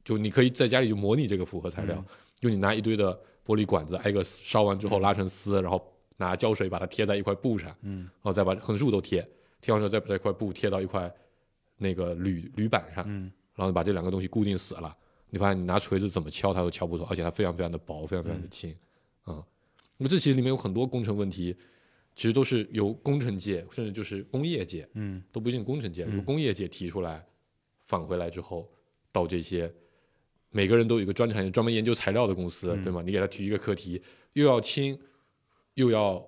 [0.04, 5.82] 就你可以在家里就模拟这个复合材料，嗯就你拿一堆的玻璃管子挨个烧完之后拉成丝，然后
[6.18, 9.26] 拿胶水把它贴在一块布上，嗯然后再把横竖都贴，
[9.62, 11.10] 贴完之后再把这块布贴到一块
[11.78, 14.94] 那个铝铝板上，嗯然后把这两个东西固定死了。
[15.30, 18.74] 你发现你拿锤子怎么敲它都敲不脱，而且它非常非常的薄，非常非常的轻
[19.24, 19.44] 啊。
[19.96, 21.54] 那么这其实里面有很多工程问题，
[22.14, 27.24] 其实都是由工程界甚至就是工业界嗯都不一定工程界，嗯由工业界提出来，
[27.86, 28.68] 返回来之后，
[29.12, 29.72] 到这些
[30.50, 33.02] 每个人都有一个专产专门研究材料的公司，嗯对吗？
[33.04, 34.00] 你给他提一个课题，
[34.32, 34.98] 又要轻，
[35.74, 36.24] 又要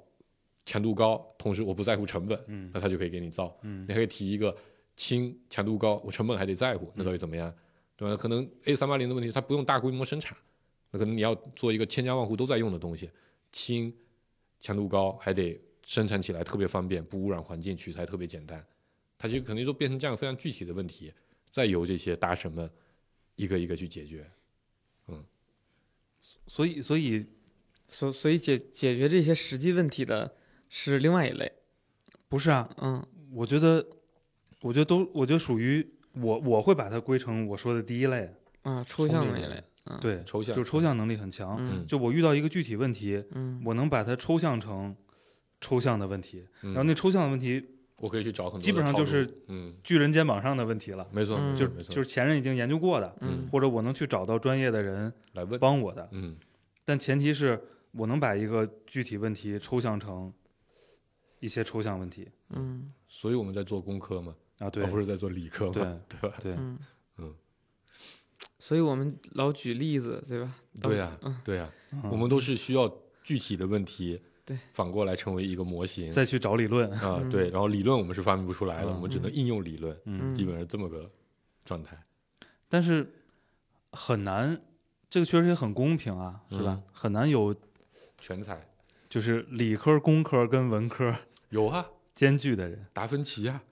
[0.66, 3.56] 强度高，同时我不在乎成本，嗯那他就可以给你造。
[3.62, 4.54] 嗯你还可以提一个
[4.96, 7.54] 轻、强度高，我成本还得在乎，那到底怎么样？
[8.00, 8.16] 对吧？
[8.16, 10.34] 可能 A 三八零的问题，它不用大规模生产，
[10.90, 13.10] 那可能你要做一个千家万户都在用的东西，
[13.52, 13.94] 轻、
[14.58, 18.64] 强度高，还得生产起来特别方便，不污染环境，取材特别简单。
[19.18, 21.12] 它其实肯定都变成这样非常具体的问题，
[21.50, 22.70] 再由这些大神们
[23.36, 24.26] 一个一个去解决。
[25.08, 25.22] 嗯
[26.46, 27.26] 所以所以
[27.86, 30.34] 所所以解解决这些实际问题的
[30.70, 31.52] 是另外一类。
[32.30, 33.86] 不是啊，嗯我觉得
[34.62, 38.32] 我觉得都我觉得属于我我会把它归成我说的第一类，
[38.62, 39.62] 啊，抽象那一类。
[39.86, 41.56] 嗯，对，抽象就是抽象能力很强。
[41.58, 44.94] 嗯就我遇到一个具体问题，嗯我能把它抽象成
[45.60, 47.64] 抽象的问题，嗯然后那抽象的问题，
[47.96, 56.36] 我可以去找很多基本上就是嗯，巨人肩膀上的问题了，没错，嗯就没错，没错，就是前人已经研究过的，嗯或者我能去找到专业的人来问，帮我的，嗯
[56.84, 57.58] 但前提是
[57.92, 60.32] 我能把一个具体问题抽象成
[61.40, 66.36] 一些抽象问题嗯所以我们在做工科嘛，啊，对而不是在做理科嘛，对对吧？
[66.40, 66.78] 对，嗯
[67.18, 67.34] 嗯，
[68.58, 70.54] 所以我们老举例子，对吧？
[70.80, 72.90] 对呀嗯，对呀，嗯我们都是需要
[73.24, 81.10] 具体的问题，对，反过来成为一个模型再去找理论，啊，嗯对，然后理论我们是发明不出来的，嗯我们只能应用理论，嗯，基本上这么个
[81.64, 81.98] 状态。
[82.68, 83.12] 但是
[83.92, 84.60] 很难，
[85.08, 86.80] 这个确实也很公平啊，是吧？
[86.80, 87.54] 嗯很难有
[88.18, 88.68] 全才
[89.08, 91.16] 就是理科、工科跟文科
[91.48, 91.84] 有啊，
[92.14, 93.62] 兼具的人，达芬奇啊，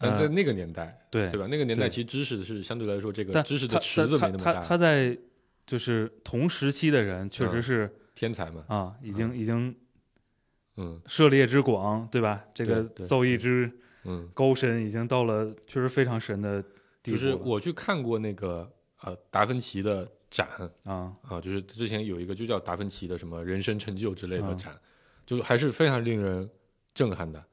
[0.00, 1.46] 但呃在那个年代，对对吧？
[1.46, 5.16] 那个年代其实知识是相对来说这个知识的池子他他没那么大，他在
[5.66, 9.76] 就是同时期的人，确实嗯是、天才嘛，啊，已经、已经
[10.78, 12.42] 嗯涉猎之广，对吧？
[12.54, 13.70] 这个造诣之
[14.04, 16.62] 嗯，高深，已经到了确实非常神的
[17.02, 17.12] 地步。
[17.12, 18.68] 就是我去看过那个
[19.02, 20.48] 呃达芬奇的展
[20.84, 24.74] 啊，啊，就是之前有一个就叫达芬奇的什么人生成就之类的嗯展，
[25.26, 26.48] 就还是非常令人
[26.94, 27.44] 震撼的。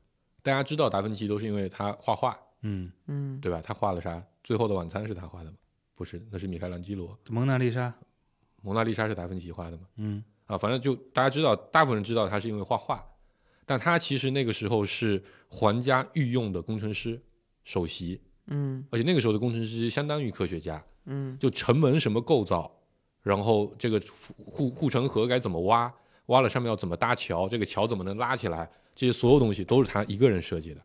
[0.47, 3.61] 大家知道达芬奇都是因为他画画，嗯，嗯对吧？
[3.61, 4.15] 他画了啥？
[4.45, 5.57] 《最后的晚餐》是他画的吗？
[5.93, 7.19] 不是，那是米开朗基罗。
[7.29, 7.93] 蒙娜丽莎，
[8.61, 9.83] 蒙娜丽莎是达芬奇画的吗？
[9.97, 13.05] 嗯啊，反正就大家知道，大部分人知道他是因为画画，
[13.65, 17.21] 但他其实那个时候是皇家御用的工程师
[17.65, 22.71] 首席，嗯而且那个时候的工程师相当于科学家，嗯就城门什么构造，
[23.21, 24.01] 然后这个
[24.45, 25.93] 护护城河该怎么挖，
[26.27, 30.81] 挖了上面要怎么搭桥，这个桥怎么能拉起来，这些所有东西都是他一个人设计的。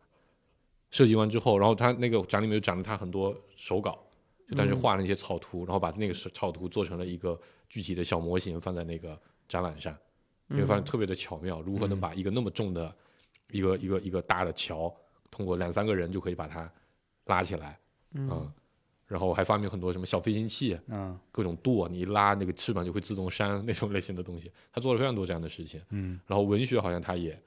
[0.91, 4.05] 设计完之后，然后他那个展里面就展了他很多手稿，
[4.47, 4.77] 就但是嗯。
[4.77, 7.41] 画了那些草图，然后把那个草图做成了一个
[7.71, 9.97] 具体的小模型，放在那个展览上。
[10.49, 12.95] 你会发现特别的巧妙，如何能把一个那么重的
[13.51, 14.95] 一个一个一个大的桥，
[15.31, 16.71] 通过两三个人就可以把它
[17.25, 17.81] 拉起来，
[18.13, 18.29] 嗯。
[18.31, 18.53] 嗯，
[19.07, 21.19] 然后还发明很多什么小飞行器，嗯。
[21.31, 25.81] 各种舵，你一拉那个翅膀就会自动扇 那种类型的东西，他做了非常多这样的事情。
[25.89, 26.21] 嗯。
[26.27, 27.41] 然后文学好像他也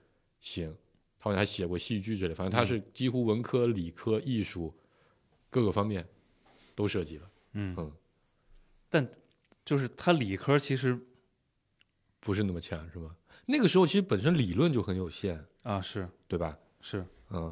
[0.45, 0.71] 行，
[1.17, 4.71] 他好像还写过戏剧之类，反正他是几乎文科、理科、艺术
[5.49, 6.07] 各个方面
[6.75, 7.91] 都涉及了，嗯嗯
[8.87, 9.07] 但
[9.65, 10.97] 就是他理科其实
[12.19, 13.15] 不是那么强是吧？
[13.47, 16.55] 那个时候其实本身理论就很有限，啊是对吧？
[16.79, 17.51] 是，嗯，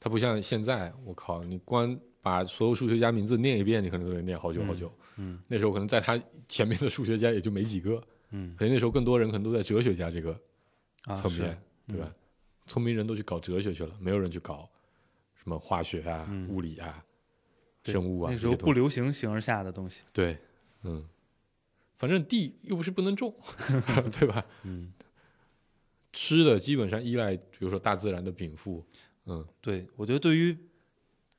[0.00, 4.90] 他不像现在，我靠，你光把所有数学家名字念一遍，你可能都得念好久好久。
[5.16, 6.18] 嗯那时候可能在他
[6.48, 10.38] 前面的数学家也就没几个，嗯可能那时候更多人可能都在哲学家这个啊
[11.14, 11.50] 层面，
[11.88, 12.14] 是对吧？
[12.66, 14.68] 聪明人都去搞哲学去了，没有人去搞
[15.34, 17.04] 什么化学啊、嗯物理啊、
[17.84, 18.54] 生物啊那时候。
[18.56, 20.38] 不流行形而下的东西，对，
[20.82, 21.04] 嗯，
[21.96, 23.34] 反正地又不是不能种，
[24.18, 24.44] 对吧？
[24.62, 24.92] 嗯，
[26.12, 28.84] 吃的基本上依赖，比如说大自然的禀赋，
[29.26, 30.56] 嗯对，我觉得对于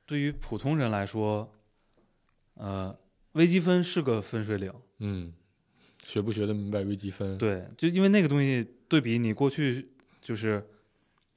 [0.04, 1.50] 对于普通人来说，
[2.54, 2.96] 呃，
[3.32, 4.72] 微积分是个分水岭。
[4.98, 5.32] 嗯，
[6.04, 7.38] 学不学得明白微积分？
[7.38, 9.88] 对，就因为那个东西对比你过去
[10.20, 10.62] 就是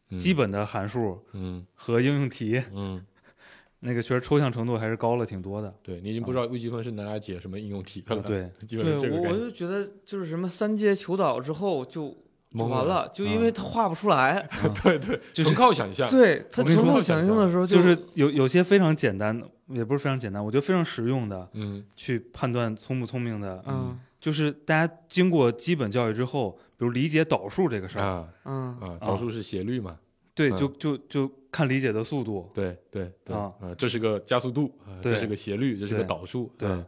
[0.10, 3.04] 嗯，基本的函数嗯和应用题，嗯，
[3.82, 5.74] 那个其实抽象程度还是高了挺多的。
[5.84, 9.16] 对你已经不知道微积分是拿来解什么应用题的了，啊对， 基本对上这个。
[9.18, 12.16] 我我就觉得就是什么三阶求导之后就
[12.52, 14.48] 就完了，就因啊为他画不出来，
[14.84, 16.10] 对对，就是纯靠想象。
[16.10, 29.98] 对他纯靠想象的时候就是有有些非常简单的，也不是非常简单，我觉得非常实用的，嗯去判断聪不聪明的，嗯就是大家经过基本教育之后，比如理解导数这个事儿，啊嗯啊，导数是斜率嘛？
[30.36, 36.86] 对，嗯就就就看理解的速度，对对对啊这是个加速度，啊这是个斜率，这是个导数，对啊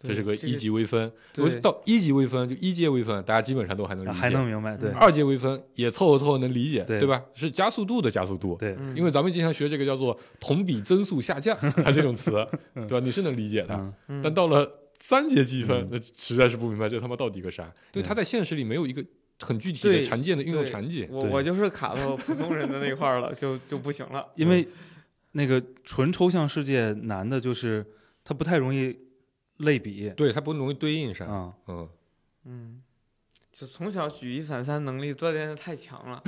[0.00, 1.10] 这是个一级微分。
[1.34, 4.14] 如对果到一级微分，就一阶微分，大家基本上都还能理解。
[4.14, 7.20] 还能明白，对二阶微分也凑合凑合能理解，对对吧？
[7.34, 8.54] 是加速度的加速度。
[8.60, 12.30] 对，嗯因为咱们经常学这个叫做同比增速下降， 它这种词，
[12.74, 13.00] 对吧？
[13.00, 13.92] 你是能理解的。
[14.22, 17.72] 但到了三阶积分嗯，那实在是不明白这他妈到底个啥。
[17.92, 19.04] 对，他在现实里没有一个
[19.40, 21.08] 很具体的常见的运用场景。
[21.10, 24.26] 我我就是卡到普通人的那块儿了，就就不行了。
[24.34, 24.66] 因为
[25.32, 27.86] 那个纯抽象世界难的就是
[28.24, 28.96] 它不太容易
[29.58, 31.28] 类比对，它不容易对应上。
[31.28, 31.88] 嗯，嗯，
[32.46, 32.82] 嗯，
[33.58, 36.22] 就从小举一反三能力锻炼的太强了，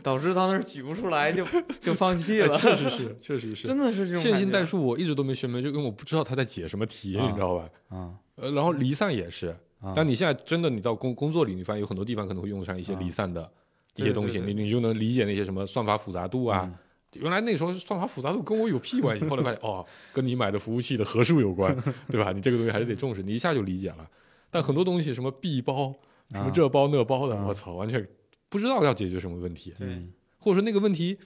[0.00, 1.44] 导致到那儿举不出来就
[1.80, 2.56] 就放弃了。
[2.56, 3.66] 确实 是，确实是。
[3.66, 7.68] 真的是这种线性代数我一直都没学明白，就因为我不知道他在解什么题，啊你知道吧？
[7.88, 9.48] 啊呃，然后离散也是，
[9.80, 13.50] 啊，但你现在真的你到工工作里，你发现有很多地方可能会用上一些啊离散的
[13.96, 16.62] 一些东西，对对你你就能理解那些什么算法复杂度啊。
[16.64, 16.74] 嗯
[17.14, 21.74] 原来那时候算法复杂度跟我有屁关系，后来发现哦，跟你买的服务器的核数有关，
[22.10, 22.32] 对吧？
[22.32, 24.06] 你这个东西还是得重视，你一下就理解了。
[24.50, 25.94] 但很多东西什么 B 包、
[26.30, 28.06] 什么啊这包那包的，啊我操，完全
[28.48, 29.88] 不知道要解决什么问题，对。
[29.88, 30.12] 嗯。
[30.38, 31.18] 或者说那个问题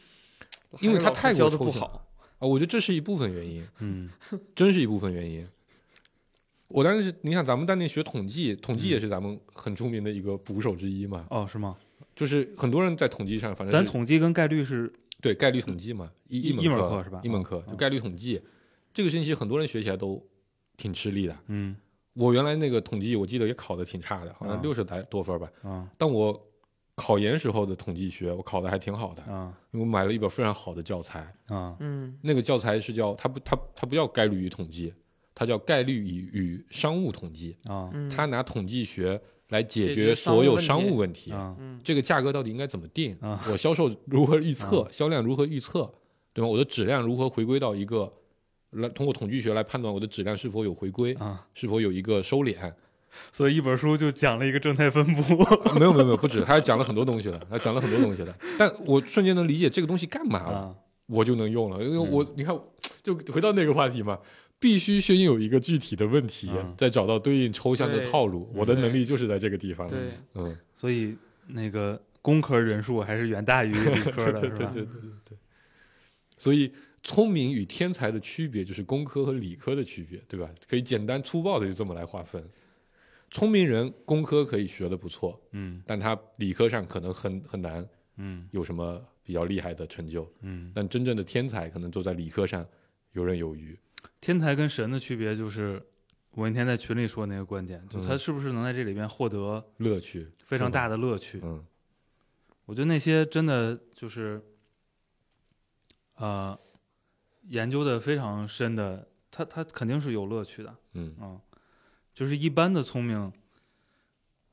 [0.81, 2.07] 因为它太过教的抽象不好，
[2.39, 3.67] 啊，我觉得这是一部分原因。
[3.81, 4.11] 嗯。
[4.55, 5.47] 真是一部分原因。
[6.69, 11.77] 我当时，你想咱们当年学统计，统计也是咱们很出名的一个捕手之一嘛，哦是吗？
[12.17, 14.91] 就是很多人在统计上，反正咱统计跟概率是
[15.21, 17.21] 对概率统计嘛，一一门课一门课是吧？
[17.25, 18.41] 一门课哦就概率统计，
[18.95, 20.27] 这个星期很多人学起来都
[20.79, 21.39] 挺吃力的。
[21.49, 21.77] 嗯
[22.15, 25.51] 我原来那个统计，我记得也考的挺差的，好像啊六十来多分吧。
[25.63, 26.39] 啊但我
[26.95, 34.93] 考研时候的统计学，我考的还挺好的，啊因为我买了一本非常好的教材，啊嗯那个教材是叫它不它它不叫概率与统计，
[35.35, 37.57] 它叫概率与与商务统计。
[37.65, 41.33] 啊嗯，他拿统计学来解解决决商务问所有商题务问题。
[41.33, 43.17] 啊嗯这个价格到底应该怎么定？
[43.21, 44.87] 啊我销售如何预测？
[44.93, 45.91] 销量如何预测？
[46.35, 46.49] 对吧？
[46.49, 48.13] 我的质量如何回归到一个
[48.73, 52.73] 来通过统计学来判断我的质量是否有回归，啊，是否有一个收敛？
[53.31, 55.43] 所以一本书就讲了一个正态分布。
[55.43, 58.35] 啊没有没有没有，不止，他还讲了很多东西的，他讲了很多东西的。
[58.59, 60.75] 但我瞬间能理解这个东西干嘛了，啊
[61.07, 62.59] 我就能用了，因为嗯我、你看，
[63.03, 64.18] 就回到那个话题嘛。
[64.59, 68.49] 必须先有一个具体的问题，嗯再找到对应抽象的套路。
[68.55, 69.89] 我的能力就是在这个地方。
[69.89, 69.99] 对，
[70.35, 71.16] 嗯，所以
[71.49, 74.41] 那个工科人数还是远大于理科的，是吧？
[74.41, 74.87] 对对对对
[75.29, 75.39] 对。
[76.39, 76.73] 所以，
[77.03, 80.49] 聪明与天才的区别就是工科和理科的区别，对吧？
[80.69, 82.43] 可以简单粗暴的就这么来划分。
[83.31, 90.31] 聪明人工科可以学的不错，嗯但他理科上可能很很难嗯有什么比较厉害的成就。
[90.43, 92.67] 嗯，但真正的天才可能都在理科上
[93.13, 93.79] 游刃有余。
[94.21, 95.83] 天才跟神的区别就是，
[96.33, 101.41] 我那天在群里说那个观点，就他嗯是不是能在这里边获得乐趣非常大的乐趣？
[101.43, 101.65] 嗯
[102.67, 104.41] 我觉得那些真的就是，
[106.15, 106.57] 呃，
[107.49, 111.14] 研究的非常深的，他他肯定是有乐趣的，嗯。
[111.20, 111.40] 啊，
[112.14, 113.32] 就是一般的聪明，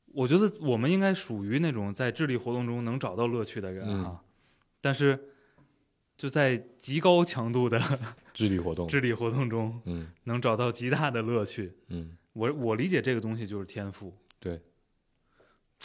[0.06, 4.04] 我觉得我们应该属于那种在智力活动中能找到乐趣的人嗯。
[4.04, 4.22] 啊，
[4.80, 5.18] 但是
[6.16, 7.78] 就在极高强度的
[8.34, 8.88] 智力活动。
[8.88, 10.10] 智力活动中嗯。
[10.24, 11.72] 能找到极大的乐趣。
[11.88, 14.12] 嗯，我我理解这个东西就是天赋。
[14.38, 14.60] 对。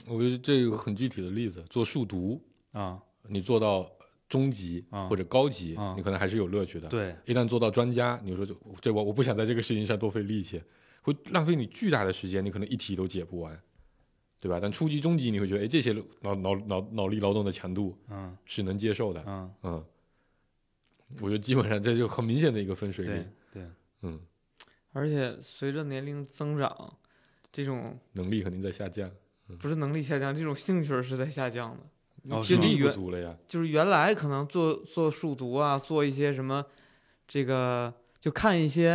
[0.07, 2.43] 我觉得这有个很具体的例子，做数独，
[2.73, 3.89] 啊，你做到
[4.27, 6.87] 中级啊或者高级，啊你可能还是有乐趣的。
[6.89, 10.61] 对，一旦做到专家，你说这这我我不想在这个事情上多费力气，
[11.01, 13.59] 会浪费你巨大的时间，你可能一题都解不完，
[14.39, 14.59] 对吧？
[14.59, 19.85] 但初级、中级你会觉得，哎，这些脑脑脑脑力劳动的强度嗯是能接受的，嗯，嗯，
[21.21, 23.63] 我觉得基本上这就很明显的一个分水岭，对，
[24.01, 24.19] 嗯，
[24.91, 26.97] 而且随着年龄增长，
[27.51, 29.11] 这种能力肯定在下降，
[29.59, 31.83] 不是能力下降，这种兴趣是在下降的。
[32.29, 36.65] 哦其实你原力不足了呀，就是原来可能做做数独啊，做一些什么，
[37.27, 38.93] 这个就看一些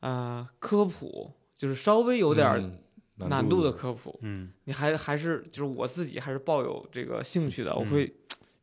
[0.00, 0.08] 啊、
[0.40, 2.80] 呃科普，就是稍微有点
[3.16, 3.72] 难度度的。
[3.72, 4.52] 科普，嗯。
[4.64, 8.14] 你还还是就是我自己还是抱有这个兴趣的，我嗯会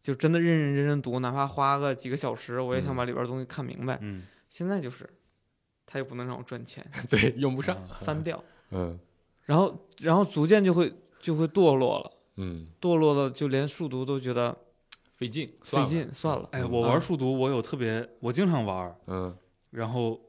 [0.02, 2.98] 就真的认认真真读，哪怕花个几个小时，我也想嗯。
[2.98, 3.98] 把里边东西看明白。
[4.02, 5.08] 嗯，现在就是，
[5.86, 8.98] 他又不能让我赚钱， 对用不上，啊翻掉， 嗯。
[9.44, 14.56] 然后然后逐渐就会就会堕落了，嗯，堕落了就连数独都觉得
[15.16, 16.48] 费劲，费劲，算了。
[16.52, 16.72] 哎，嗯。
[16.72, 19.36] 我玩啊数独，我有特别，我经常玩，嗯。
[19.72, 20.20] 然后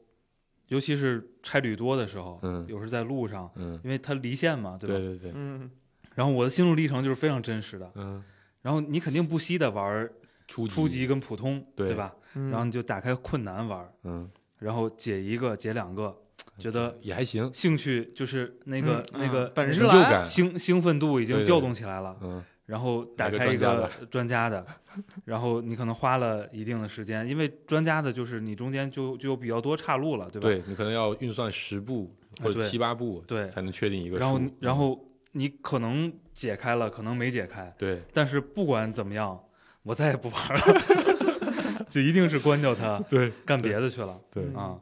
[0.67, 2.65] 尤其是差旅多的时候，嗯。
[2.67, 4.95] 有时在路上，嗯，因为它离线嘛，对吧？
[4.95, 5.69] 对对对，嗯，
[6.15, 8.23] 然后我的心路历程就是非常真实的，嗯，
[8.61, 10.13] 然后你肯定不惜的玩儿
[10.47, 11.93] 初初级跟普通，对。
[11.93, 12.15] 吧？
[12.35, 12.49] 嗯。
[12.49, 14.29] 然后你就打开困难玩，嗯，
[14.59, 16.15] 然后解一个解两个，
[16.57, 22.43] 觉得也还行，兴趣就是那个、嗯那个成就感，兴兴奋度已经调动起来了，嗯。
[22.65, 24.65] 然后打开一个专家的，
[25.23, 30.49] 然后你可能花了一定的时间，因为专家的就是你中间就就有比较多岔路了，对吧？
[30.49, 32.69] 对你可能要运算十步或者对。
[32.69, 33.47] 七八步，对。
[33.47, 34.19] 才能确定一个数。
[34.19, 39.39] 然后然后你可能解开了，可能没解开，对，但是不管怎么样，
[39.83, 40.81] 我再也不玩了，
[41.87, 44.19] 就一定是关掉它，对，干别的去了。
[44.29, 44.43] 对。
[44.43, 44.55] 嗯。
[44.55, 44.77] 啊，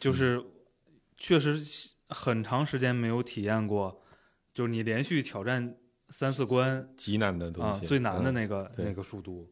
[0.00, 0.42] 就是
[1.22, 1.56] 确实
[2.08, 4.02] 很长时间没有体验过，
[4.52, 5.76] 就是你连续挑战
[6.08, 9.48] 三四关极难的东啊，西，最难的嗯那个对那个数独，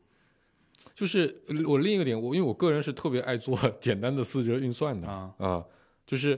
[0.97, 5.65] 就是呃我另一个点，我因为我个人是特别爱做 简单的四则运算的啊啊，
[6.05, 6.37] 就是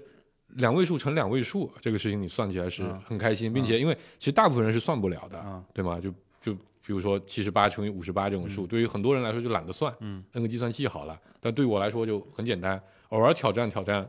[0.48, 5.98] 两位数乘两位数这个事情你算起来是嗯很开心，并且因为其实大部分人是算不了的，啊，对吗？
[5.98, 6.12] 就
[6.42, 6.52] 就
[6.84, 11.18] 比如说七十八乘以五十八这种数，对于很多人来说就懒得算，嗯，摁个计算器好了。
[11.40, 12.78] 但对我来说就很简单，
[13.08, 14.06] 偶尔挑战挑战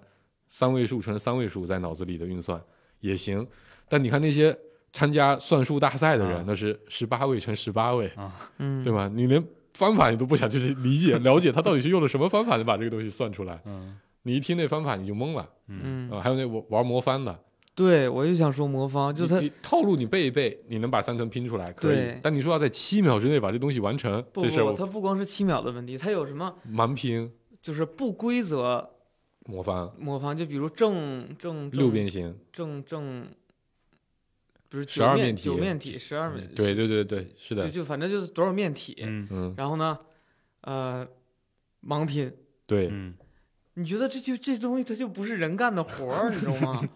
[0.48, 2.62] 三位数乘三位数在脑子里的运算
[3.00, 3.46] 也行。
[3.90, 4.58] 但你看那些
[4.92, 8.12] 参加算术大赛的人，啊那是十八位乘十八位，
[8.60, 9.10] 嗯，对吧？
[9.14, 13.62] 你连方法你都不想去理解 了解，他到底是用了什么方法能把这个东西算出来？
[13.66, 16.22] 嗯你一听那方法你就懵了嗯啊！
[16.22, 17.38] 还有那玩玩魔方的，
[17.76, 22.20] 对，我就想说魔方，就他套路你背一背，你能把三层拼出来可以对。
[22.24, 27.30] 但你说要在七秒之内把这东西完成，不不，这事它不光是七秒的问题，它有什么盲拼
[27.62, 28.90] 就是不规则
[29.46, 31.80] 魔方魔方，就比如正正正。
[31.80, 33.28] 六边形，正正，
[34.70, 35.44] 不是12九面体。
[35.44, 39.28] 九面体十二面，对对对对，是就的，就反正就是多少面体，嗯。
[39.30, 40.00] 嗯，然后呢，
[40.62, 41.08] 呃，
[41.86, 42.32] 盲拼。
[42.66, 43.14] 对，嗯。
[43.76, 46.90] 你觉得这就这东西它就不是人干的活儿，你知道吗？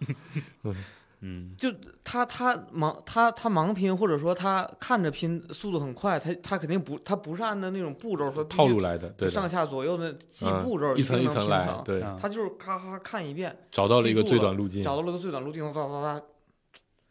[1.22, 1.53] 嗯。
[1.57, 1.72] 就
[2.03, 16.22] 他他盲他他盲拼，或者说他看着拼速度很快，他他肯定不他不是按照那种步骤说套路来的，对的，上下左右的记嗯步骤一层一层来，对，啊他就是咔咔看一遍，找到了一个最短路径，找到了个最短路径，哒哒哒，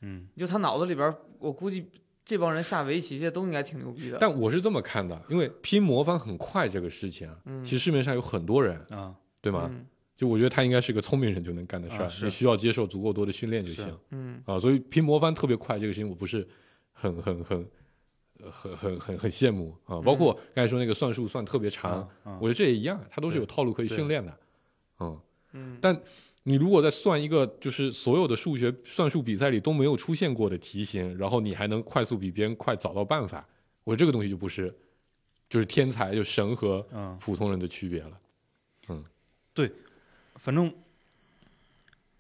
[0.02, 0.28] 嗯。
[0.36, 1.90] 就他脑子里边，我估计
[2.24, 4.18] 这帮人下围棋去都应该挺牛逼的。
[4.20, 7.64] 但我是这么看的，因为拼魔方很快这个事情啊，嗯。
[7.64, 9.68] 其实市面上有很多人，啊对吗？
[9.72, 9.86] 嗯
[10.16, 14.58] 就我觉得他应该是个聪明人就能干的事儿，啊你需要接受足够多的训练就行嗯啊。
[14.58, 16.46] 所以拼魔方特别快这个事情，我不是
[16.92, 17.66] 很很很
[18.40, 20.00] 呃很很很很羡慕啊。
[20.00, 22.08] 包括刚才说那个算术算特别长，
[22.40, 24.38] 我觉得这也一样，它都是有套路可以训练的，
[25.00, 25.20] 嗯。
[25.52, 25.98] 嗯，但
[26.42, 33.46] 你如果在算一个就是所有的数学算术比赛里都没有出现过的题型，然后你还能快速比别人快找到办法，
[33.84, 34.74] 我觉得这个东西就不是
[35.48, 38.20] 就是天才就神和嗯，普通人的区别了。
[40.39, 40.72] 反正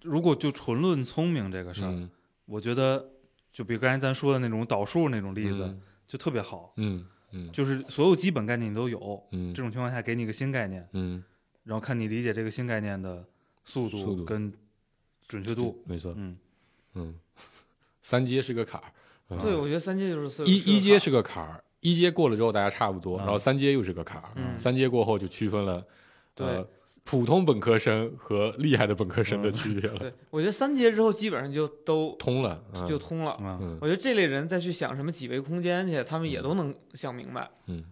[0.02, 2.10] 如果就纯论聪明这个事儿，嗯，
[2.44, 3.10] 我觉得
[3.52, 5.82] 就比如刚才咱说的那种导数那种例子，嗯。
[6.06, 7.50] 就特别好，嗯嗯。
[7.50, 9.52] 就是所有基本概念你都有，嗯。
[9.52, 11.20] 这种情况下给你一个新概念，嗯，
[11.64, 13.24] 然后看你理解这个新概念的
[13.64, 14.14] 速速度。
[14.18, 14.52] 度跟
[15.26, 16.36] 准确度，没错，嗯。
[16.94, 17.14] 嗯，
[18.02, 18.92] 三阶是个坎儿，
[19.30, 19.38] 嗯。
[19.40, 23.24] 对，我觉得三阶就是四一一阶是个坎儿，一阶过了之后大家差不多，嗯。
[23.24, 24.56] 然后三阶又是个坎儿，嗯。
[24.56, 25.84] 三阶过后就区分了，
[26.36, 26.46] 对。
[26.46, 26.68] 呃，
[27.06, 29.52] 普通本科生和厉害的本科生的嗯。
[29.54, 32.86] 区别了，对，我觉得三阶之后基本上就都通了，嗯。
[32.86, 33.34] 就通了。
[33.80, 37.48] 我觉得这类人再去想什么几维空间去，他们也都能想明白。
[37.68, 37.82] 嗯。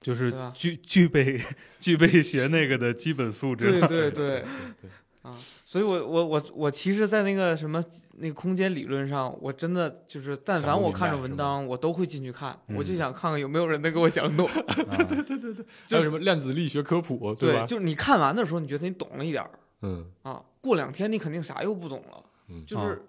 [0.00, 1.40] 就是具具备
[1.80, 3.70] 具备学那个的基本素质。
[3.70, 3.80] 对。
[3.88, 4.44] 对对对，
[5.22, 5.38] 啊，
[5.74, 7.82] 所以我我我我其实，在那个什么
[8.18, 14.48] 那个空间理论上，我真的就是，但凡我看着文章，我都会进去看，我就嗯想看看有没有人能给我讲懂。
[14.96, 17.66] 对对对对对还有什么量子力学科普，对吧？
[17.66, 19.50] 就是你看完的时候，你觉得你懂了一点儿
[19.82, 22.24] 嗯啊，过两天你肯定啥又不懂了。
[22.50, 23.02] 嗯就是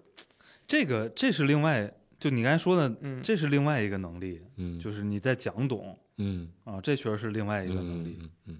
[0.66, 1.88] 这个这是另外，
[2.18, 8.18] 就你刚才说的，嗯，这是另外一个能力，嗯，就是你在讲懂嗯啊，这确实是另外一个能力。
[8.20, 8.58] 嗯嗯嗯。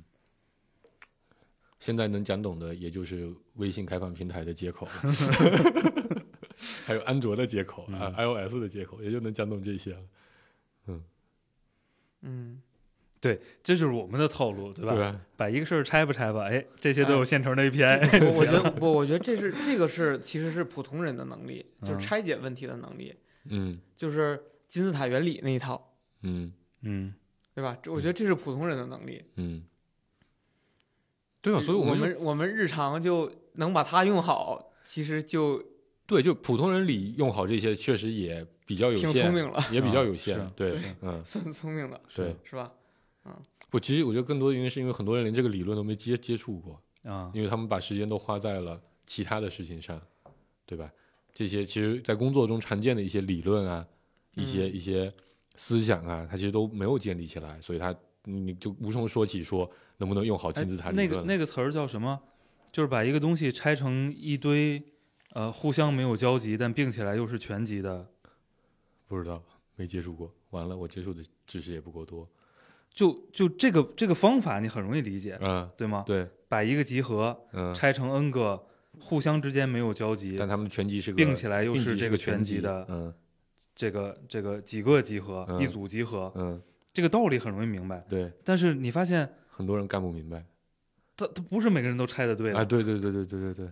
[1.79, 4.87] 现在能讲懂的，也就是微信开放平台的接口，
[6.85, 10.01] 还有安卓的接口啊、iOS 的接口，也就能讲懂这些了，
[10.87, 11.03] 嗯。
[12.22, 12.62] 嗯，
[13.20, 14.93] 对，这就是我们的套路，对吧？
[14.93, 15.20] 对吧？
[15.37, 18.24] 把一个事儿拆吧拆吧，哎，这些都有现成的 API。
[18.27, 23.14] 我 我觉得不，我觉得这是这个是其实是普通人的能力，就是嗯拆解问题的能力，
[23.51, 23.79] 嗯。
[23.97, 26.53] 就是金字塔原理那一套，嗯。
[26.83, 27.14] 嗯
[27.55, 27.79] 对吧？
[27.83, 29.22] 这我觉得这是普通人的能力。
[29.37, 29.62] 嗯，
[31.47, 35.62] 对啊，所以我我们们我们日常就能把它用好，其实就
[36.07, 42.34] 对就普通人里用好这些，确实也比较有挺限，聪明了，也比较有 啊限是，对对，嗯， 算聪明了，对。
[42.42, 42.72] 是吧？
[43.24, 43.32] 嗯
[43.70, 46.80] 不，其实我觉得更多的原因是因为很多人连这个理论都没接接触过，
[47.12, 50.01] 啊因为他们把时间都花在了其他的事情上，
[50.64, 50.90] 对吧？
[51.34, 53.86] 这些其实，在工作中常见的一些理论啊，
[54.34, 55.12] 一些、嗯一些
[55.57, 57.94] 思想啊，它其实都没有建立起来，所以它
[58.24, 61.22] 你就无从说起说能不能用好哎金字塔理那论那。
[61.22, 62.20] 个那个词儿叫什么？
[62.72, 64.82] 就是把一个东西拆成一堆，
[65.32, 68.07] 呃，互相没有交集，但并起来又是全集的。
[69.07, 69.42] 不知道，
[69.76, 70.32] 没接触过。
[70.51, 72.28] 完了，我接触的知识也不够多。
[72.92, 76.03] 就就这个这个方法，你很容易理解，嗯，对吗？
[76.07, 78.66] 对，把一个集合嗯，拆成 n 个
[78.99, 83.14] 互相之间没有交集，但他们的全集是个并起来又是这个个全集全集的嗯
[83.74, 86.61] 这个这个几个集合，嗯一组集合，嗯，
[86.92, 88.03] 这个道理很容易明白。
[88.09, 90.45] 对，但是你发现，很多人干不明白。
[91.17, 93.71] 他他不是每个人都拆的对的啊，对对对对对对对，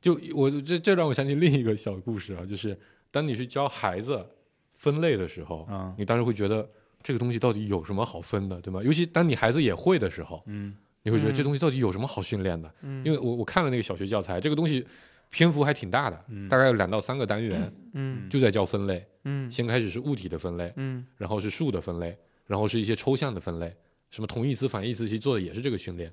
[0.00, 2.76] 就我这这让我想起另一个小故事啊，就是
[3.12, 4.26] 当你去教孩子
[4.72, 6.68] 分类的时候，嗯，你当时会觉得
[7.00, 8.82] 这个东西到底有什么好分的，对吗？
[8.82, 12.74] 尤其当你孩子也会的时候，嗯你会觉得嗯这东西到底有什么好训练的？
[12.82, 14.84] 嗯，因为我我看了那个小学教材，这个东西
[15.30, 19.06] 篇幅还挺大的，嗯大概有两到三个单元，嗯就在教分类。
[19.26, 23.74] 嗯先开始是物体的分类，嗯然后是数的分类，然后是一些抽象的分类，
[24.14, 26.12] 什么同义词、反义词，其实做的也是这个训练。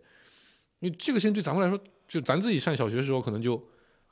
[0.79, 3.63] 因为这个训练对咱们来说，就咱自己上小学的时候，可能就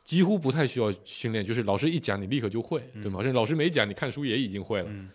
[0.04, 3.24] 几乎不太需要训练，就是老师一讲，你立刻就会，对吗？
[3.24, 4.88] 甚至老师没讲，你看书也已经会了。
[4.90, 5.10] 嗯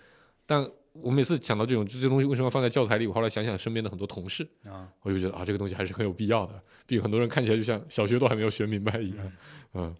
[0.46, 9.32] 但我每次想到这种这东西为什么要放在教材里，我后来想想身边的很多同事，啊，我就觉得啊，这个东西还是很有必要的，比很多人看起来就像小学都还没有学明白一样。
[9.72, 9.96] 嗯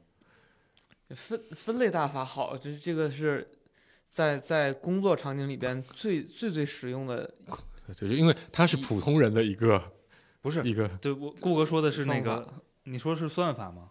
[1.10, 3.46] 分分类大法好，就是这个是
[4.10, 7.32] 在在工作场景里边最最最实用的
[7.92, 9.82] 就是因为他是普通人的一个
[10.40, 12.46] 不是，一个对我顾哥说的是那个，
[12.84, 13.90] 你说是算法吗？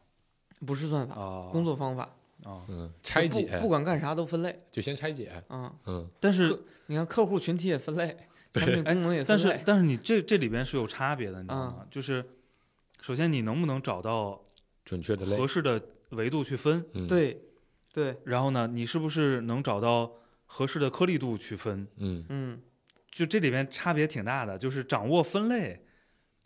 [0.66, 2.16] 不是算法，哦，工作方法，
[2.46, 5.44] 哦，嗯拆解不，管干啥都分类就先拆解。
[5.50, 5.72] 嗯。
[5.88, 8.16] 嗯但是你看客户群体也分类，
[8.54, 11.86] 产品功能也但分类，但是但是你这这里边是有差别的，你知道啊吗？
[11.91, 12.24] 就是
[13.02, 14.41] 首先你能不能找到
[14.86, 15.82] 准确的类合，适的
[16.12, 17.41] 维度去分，嗯，，对
[17.91, 20.12] 对，然后呢，你是不是能找到
[20.46, 21.86] 合适的颗粒度去分？
[21.98, 22.62] 嗯，嗯
[23.14, 25.80] 就这里边差别挺大的，就是掌握分类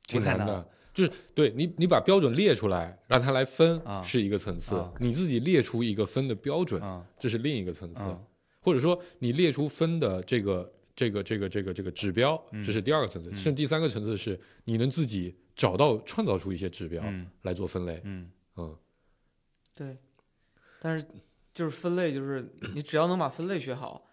[0.06, 0.70] 挺难的。
[0.94, 8.20] 就是对你，你把标准列出来，让它来分啊是一个层次啊，你自己列出一个分的标准，啊这是另一个层次，啊。
[8.60, 13.36] 或者说你列出分的这个这个这个这个这个指标，嗯这是第二个层次，嗯。
[13.36, 18.32] 甚至第三个层次是你能自己找到创造出一些指标嗯来做分类，嗯。
[18.56, 18.76] 嗯。
[19.76, 19.96] 对，
[20.82, 21.06] 但是
[21.54, 24.07] 就是分类，就是你只要能把分类学好，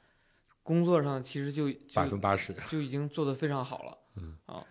[0.65, 2.53] 工作上其实就就百分八十。
[2.69, 3.99] 就已经做得非常好了。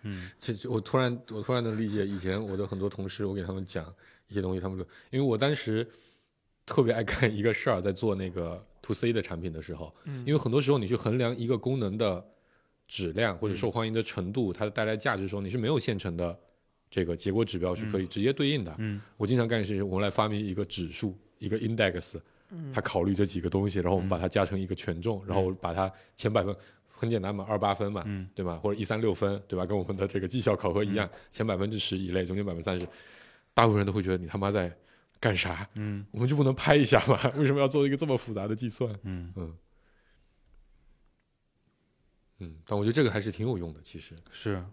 [0.02, 3.84] 嗯这这我突然我突然能理解以前我的很多同事，我给他们讲
[4.28, 5.86] 一些东西，他们说，因为我当时
[6.66, 12.24] 特别爱干一个事儿，在做那个 to C 的产品的时候，嗯，因为很多时候你去衡量一个功能的
[12.88, 16.38] 质量或者嗯受欢迎的程度，它带来价值的时候，你是没有现成的
[16.90, 18.74] 这个结果指标是可以直接对应的。
[18.78, 22.18] 嗯我经常干的事情，我们来发明一个指数，一个 index，
[22.54, 26.54] 嗯它考虑这几个东西，然后我们嗯把它加成一个权重，然后把它前百分
[26.88, 28.56] 很简单嘛，二八分嘛，嗯对吧？
[28.58, 29.66] 或者一三六分，对吧？
[29.66, 32.86] 跟我们的这个绩效考核一样，前百分之十以内，中间百分之三十，
[33.52, 34.74] 大部分人都会觉得你他妈在
[35.20, 35.68] 干啥？
[35.78, 37.18] 嗯我们就不能拍一下吗？
[37.36, 38.92] 为什么要做一个这么复杂的计算？
[39.02, 39.56] 嗯，嗯
[42.38, 44.14] 嗯，但我觉得这个还是挺有用的，其实。
[44.30, 44.64] 是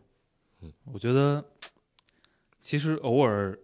[0.62, 1.44] 嗯，我觉得
[2.60, 3.58] 其实偶尔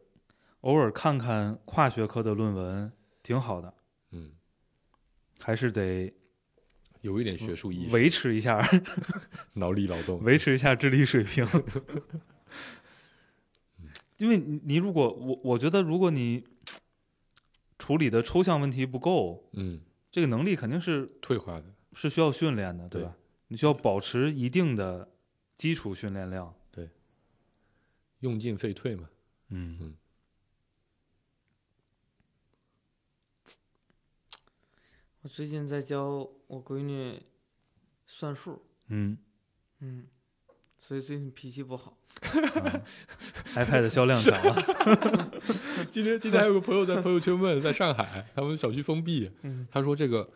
[0.61, 2.91] 偶尔看看跨学科的论文
[3.21, 3.73] 挺好的，嗯，
[5.39, 6.11] 还是得
[7.01, 8.61] 有一点学术意识，维持一下
[9.53, 10.21] 脑力劳动。
[10.25, 11.45] 维持一下智力水平。
[14.17, 16.43] 因为你你如果我我觉得如果你
[17.77, 19.79] 处理的抽象问题不够，嗯，
[20.11, 21.65] 这个能力肯定是退化的。
[21.93, 23.15] 是需要训练的，对对吧？
[23.47, 25.11] 你需要保持一定的
[25.55, 26.53] 基础训练量。
[26.71, 26.89] 对
[28.19, 29.09] 用进废退嘛。
[29.49, 29.95] 嗯
[35.27, 37.21] 我最近在教我闺女
[38.05, 39.17] 算数，嗯
[39.81, 40.05] 嗯，
[40.79, 41.97] 所以最近脾气不好。
[42.21, 42.81] 嗯
[43.47, 45.31] ，iPad 销量涨了。
[45.91, 50.29] 今天今天还有个朋友在朋友圈问，在上海，他们小区封闭，嗯他说这个，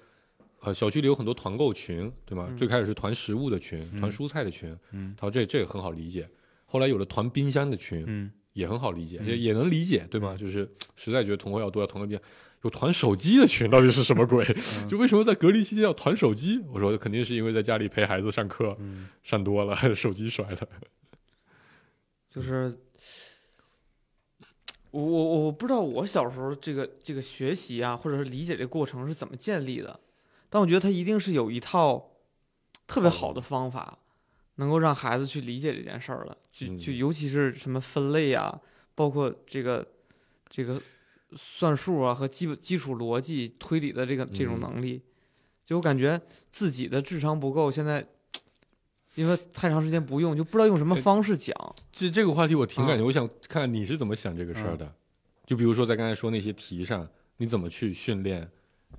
[0.60, 2.48] 呃，小区里有很多团购群，对吗？
[2.50, 6.30] 嗯最开始是团食物的群，嗯团蔬菜的群，嗯他说这这个很好理解。
[6.66, 10.36] 后来有了团冰箱的群，嗯也很好理解，嗯也也能理解，对吗？
[10.38, 12.24] 就是实在觉得同伙要多，要团个冰箱。
[12.64, 14.46] 有团手机的群到底是什么鬼？
[14.46, 16.60] 嗯 就为什么在隔离期间要团手机？
[16.72, 20.68] 我说肯定是因为在家里陪孩子上课嗯上多了， 手机摔了。
[22.30, 22.78] 就是
[24.92, 30.00] 我我我不知道我小时候这个这个学习啊，或者是理解这个过程是怎么建立的，
[30.50, 32.12] 但我觉得它一定是有一套
[32.86, 33.98] 特别好的方法，
[34.62, 36.38] 能够让孩子去理解这件事儿了。
[36.52, 38.62] 就就嗯尤其是什么分类啊，
[38.96, 39.86] 包括这个
[40.48, 40.82] 这个
[41.36, 45.02] 算数啊和基本基础逻辑推理的这个这种嗯能力，
[45.66, 46.22] 就我感觉
[46.52, 48.08] 自己的智商不够，现在。
[49.16, 51.54] 因为太长时间不用，就不知道用什么哎方式讲。
[51.92, 54.90] 这这个话题我挺感啊觉，我想看看你是怎么想这个事儿的。
[55.46, 57.06] 就比如说在刚才说那些题上，
[57.36, 58.50] 你怎么去训练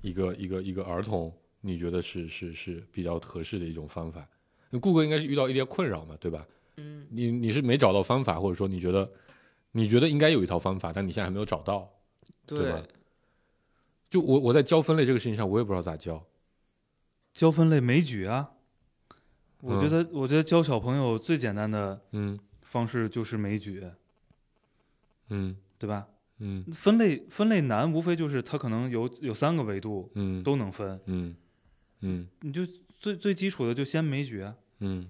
[0.01, 1.33] 一个一个一个儿童？
[1.61, 4.23] 你觉得是是是比较合适的一种方法？
[4.79, 6.45] 顾客应该是遇到一些困扰嘛，对吧？
[6.77, 9.11] 嗯，你你是没找到方法，或者说你觉得
[9.73, 11.89] 你觉得应该有一套方法，但你现在还没有找到。
[12.45, 12.83] 对吧
[14.09, 16.25] 就我我在教分类这个事情上，我也不知道咋教。
[17.33, 18.51] 教分类枚举啊。
[19.61, 23.81] 我觉嗯得，我觉得教小朋友最简单的嗯方式就是枚举，
[25.29, 26.07] 嗯对吧？
[26.39, 31.35] 嗯分类分类难，无非就是它可能有有三个维度嗯都能分，嗯
[32.01, 32.65] 嗯你就
[32.99, 34.55] 最最基础的就先枚举啊。
[34.79, 35.07] 嗯，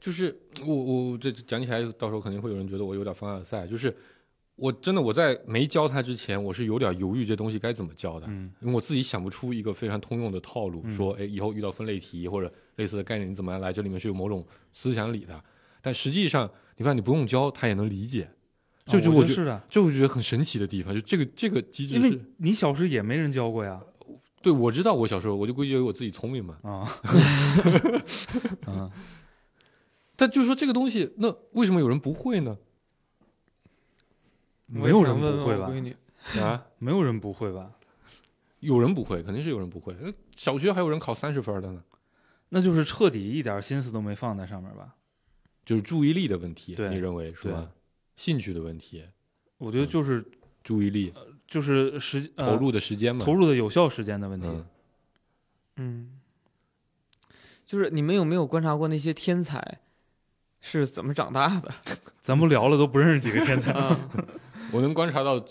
[0.00, 3.66] 就是我我这讲起来，到时候肯定会有人觉得我有点凡尔赛。
[3.66, 3.94] 就是
[4.56, 13.72] 我真的我在没教他之前，我是有点犹豫这东西该怎么教的，嗯因为我自己想不出一个非常通用的套路，嗯说哎以后遇到分类题或者类似的概念，你怎么样来？
[13.72, 15.42] 这里面是有某种思想理的。
[15.80, 18.28] 但实际上，你发现你不用教，他也能理解，
[18.84, 23.80] 就我觉得我觉得是的，这我觉得很神奇的地方，就这个这个机制因为是，你小时也没人教过呀。
[24.42, 26.88] 对我知道我小时候我就归结于我自己聪明嘛，啊，
[28.66, 28.90] 嗯，
[30.16, 32.56] 但就是说这个东西，那为什么有人不会呢？
[34.66, 35.68] 没有人不会吧？
[35.68, 35.96] 闺女，
[36.40, 37.72] 啊，没有人不会吧？
[38.60, 39.96] 有人不会，肯定是有人不会。
[40.36, 41.82] 小学还有人考三十分的呢，
[42.50, 44.94] 那就是彻底一点心思都没放在上面吧？
[45.64, 47.70] 就是注意力的问题，你认为是吧？
[48.16, 49.04] 兴趣的问题，
[49.58, 50.24] 我觉得就是
[50.62, 51.12] 注意力、
[51.48, 54.46] 就是时呃投入的时间嘛，投入的有效时间的问题。
[54.46, 54.66] 嗯
[55.76, 56.20] 嗯，
[57.66, 59.80] 就是你们有没有观察过那些天才
[60.60, 61.72] 是怎么长大的？
[62.22, 63.72] 咱们聊了都不认识几个天才。
[63.72, 64.10] 啊
[64.72, 65.42] 我能观察到，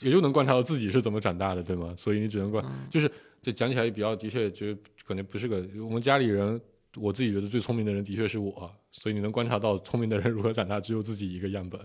[0.00, 1.94] 也就能观察到自己是怎么长大的，对吗？
[1.96, 3.10] 所以你只能观，嗯就是
[3.40, 6.60] 这讲起来比较的确，觉得可能不是个我们家里人，
[6.96, 11.80] 我自己觉得最聪明的人的确是我，所以你能观察到聪明的人如何长大，只有自己一个样本，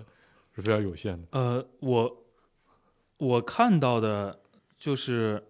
[0.55, 1.27] 是非常有限的。
[1.31, 2.20] 呃，我
[3.21, 4.41] 我看到的
[4.79, 5.43] 就是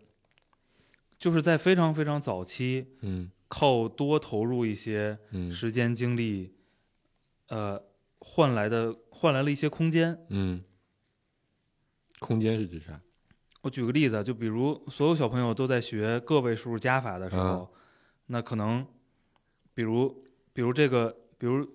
[1.18, 6.54] 就是在非常非常早期，嗯靠多投入一些嗯时间精力，
[7.48, 7.82] 呃，
[8.20, 10.20] 换来的换来了一些空间。
[10.28, 10.62] 嗯，
[12.20, 13.00] 空间是指啥？
[13.62, 17.78] 我举个例子，就比如所有小朋友都在学个位数加法的时候，嗯
[18.26, 18.86] 那可能，
[19.74, 21.66] 比如比如这个，比如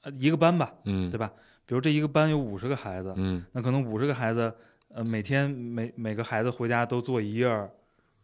[0.00, 1.30] 呃一个班吧，嗯，对吧？
[1.66, 4.54] 比如这一个班有五十个孩子，嗯那可能五十个孩子，
[4.94, 7.70] 呃，每天每每个孩子回家都做一页儿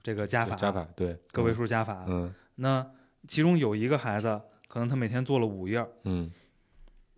[0.02, 2.04] 这个加法，加法对个位数加法。
[2.06, 2.86] 嗯那
[3.26, 6.30] 其中有一个孩子，可能他每天做了五页儿，嗯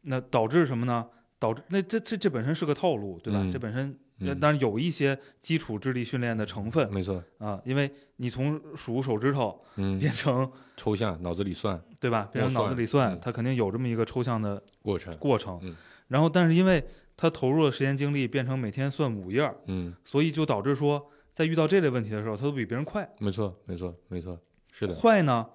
[0.03, 1.07] 那导致什么呢？
[1.39, 3.41] 导致那这这这本身是个套路，对吧？
[3.43, 3.95] 嗯这本身
[4.41, 15.61] 当然有一些基础智力训练的成分没错，啊，因为你从数手指头嗯，变成抽象脑子里算对吧，变成脑子里算，嗯它肯定有这么一个抽象的过程，过程。
[16.09, 16.85] 嗯然后，但是因为
[17.17, 23.09] 他投入的时间精力，变成每天算五页儿，嗯，所以就导致说，在遇到这类问题的时候，他都比别人快。
[23.19, 24.39] 没错没错没错，
[24.73, 25.47] 是的，快呢，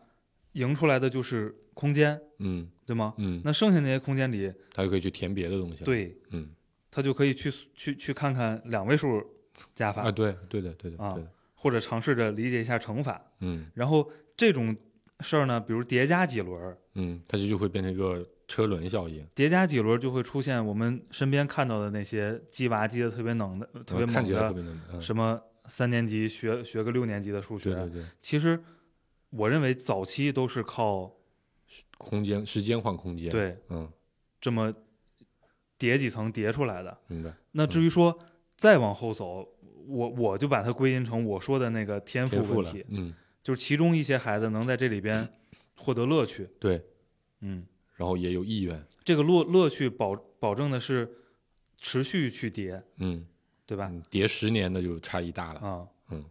[0.54, 2.70] 赢出来的就是空间，嗯。
[2.90, 3.14] 对吗？
[3.18, 6.50] 嗯，那剩下那些空间里，他就可以去填别的东西了，，对嗯。
[6.90, 9.24] 他就可以去去去看看两位数
[9.76, 11.16] 加法，啊，对对的对的啊，
[11.54, 13.22] 或者尝试着理解一下乘法。
[13.42, 13.68] 嗯。
[13.76, 14.76] 然后这种
[15.20, 25.02] 事儿呢，比如叠加几轮儿，嗯，它就就会变成一个车轮效应，叠加几轮儿就会出现我们身边看到的那些鸡娃鸡的特别能的、特别猛然后看起来特的，别能，嗯。
[25.02, 28.60] 什么三年级学学个六年级的数学，对对对，其实
[29.30, 31.14] 我认为早期都是靠
[32.00, 33.88] 空间时间换空间，，对嗯，
[34.42, 34.74] 这么
[35.78, 36.98] 叠几层叠出来的。
[37.08, 38.18] 明白，那至于说
[38.58, 39.48] 再往后走，
[39.86, 43.14] 我我就把它归因成我说的那个天赋问题，，嗯，
[43.44, 45.28] 就是其中一些孩子能在这里边
[45.78, 46.84] 获得乐趣，对，
[47.42, 47.64] 嗯，
[48.00, 51.06] 然后也有意愿，这个乐乐趣保保证的是
[51.80, 53.28] 持续去叠，嗯，
[53.66, 53.90] 对吧？
[53.92, 55.88] 嗯叠十年那就差异大了，啊。
[56.12, 56.26] 嗯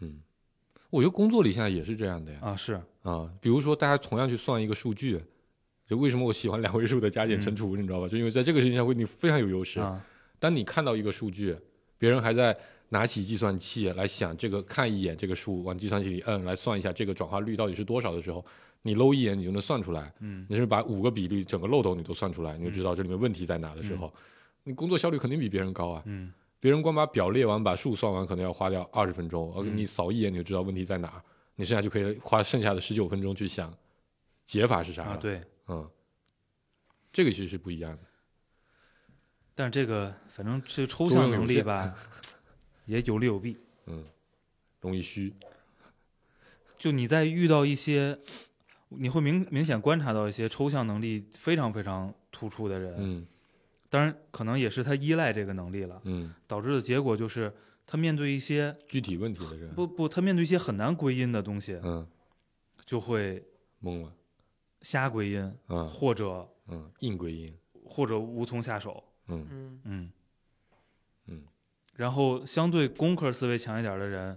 [0.00, 0.20] 嗯，
[0.90, 5.22] 我觉得工作里现在也是这样的呀，啊是，啊，比如说大家同样去算一个数据，
[5.86, 8.08] 就为什么我喜欢两位数的加减乘除，你知道吧？
[8.08, 9.78] 就因为在这个事情上会你非常有优势。
[9.78, 10.04] 啊。
[10.40, 11.56] 当你看到一个数据，
[11.96, 18.44] 别人还在拿起计算器来想这个，看一眼这个数，往计算器里摁，来算一下这个转化率到底是多少的时候，
[18.86, 20.12] 你搂一眼你就能算出来。
[20.20, 24.12] 嗯你是把五个比例整个漏斗你都算出来，你就知道这里面问题在哪的时候，
[24.62, 26.02] 你工作效率肯定比别人高啊。
[26.06, 31.22] 嗯别人光把表列完，把数算完，可能要花掉二十分钟，而嗯你扫一眼你就知道问题在哪儿，
[31.54, 33.72] 你剩下就可以花剩下的十九分钟去想
[34.44, 35.88] 解法是啥对，嗯，
[37.12, 38.02] 这个其实是不一样的。
[39.54, 41.94] 但是这个反正这抽象能力吧，
[42.86, 43.56] 也有利有弊。
[43.86, 44.04] 嗯，
[44.80, 45.32] 容易虚。
[46.78, 48.18] 就你在遇到一些，
[48.88, 53.26] 你会明明显观察到一些抽象能力非常非常突出的人，嗯
[53.88, 57.52] 当然可能也是他依赖这个能力了，嗯，导致的结果就是
[57.86, 62.06] 他面对一些具体问题的人，不不，他面对一些很难归因的东西，嗯，
[62.84, 63.42] 就会
[63.82, 64.12] 懵了。
[64.82, 67.52] 瞎归因，嗯或者嗯，硬归因。
[67.88, 70.12] 或者无从下手，嗯嗯嗯
[71.26, 71.42] 嗯，
[71.94, 74.36] 然后相对工科思维强一点的人，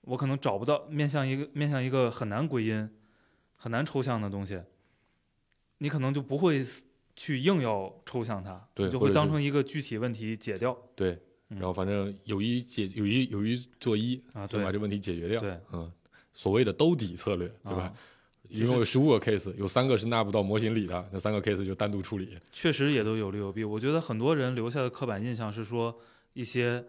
[0.00, 2.90] 我可能找不到面向一个面向一个很难归因、
[3.56, 4.60] 很难抽象的东西，
[5.78, 6.64] 你可能就不会
[7.14, 10.76] 去硬要抽象它，对你就会当成一个具体问题解掉。
[10.94, 11.12] 对，
[11.50, 15.40] 嗯然后反正有一解有一有一做一，啊，对就把这问题解决掉。
[15.40, 15.90] 对，嗯，
[16.32, 17.82] 所谓的兜底策略，对吧？
[17.82, 17.94] 啊
[18.48, 22.38] 一共有十五个 case，有三个是纳不到模型里的，那三个 case 就单独处理。
[22.52, 23.64] 确实也都有利有弊。
[23.64, 25.98] 我觉得很多人留下的刻板印象是说
[26.32, 26.84] 一些，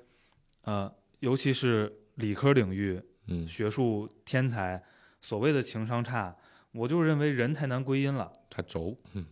[0.61, 4.84] 呃，尤其是理科领域嗯，学术天才，
[5.19, 6.35] 所谓的情商差，
[6.78, 9.26] 我就认为人太难归因了，太轴，嗯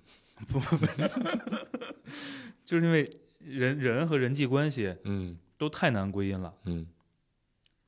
[0.47, 0.59] 不
[2.65, 3.07] 就是因为
[3.39, 6.85] 人人和人际关系嗯都太难归因了，嗯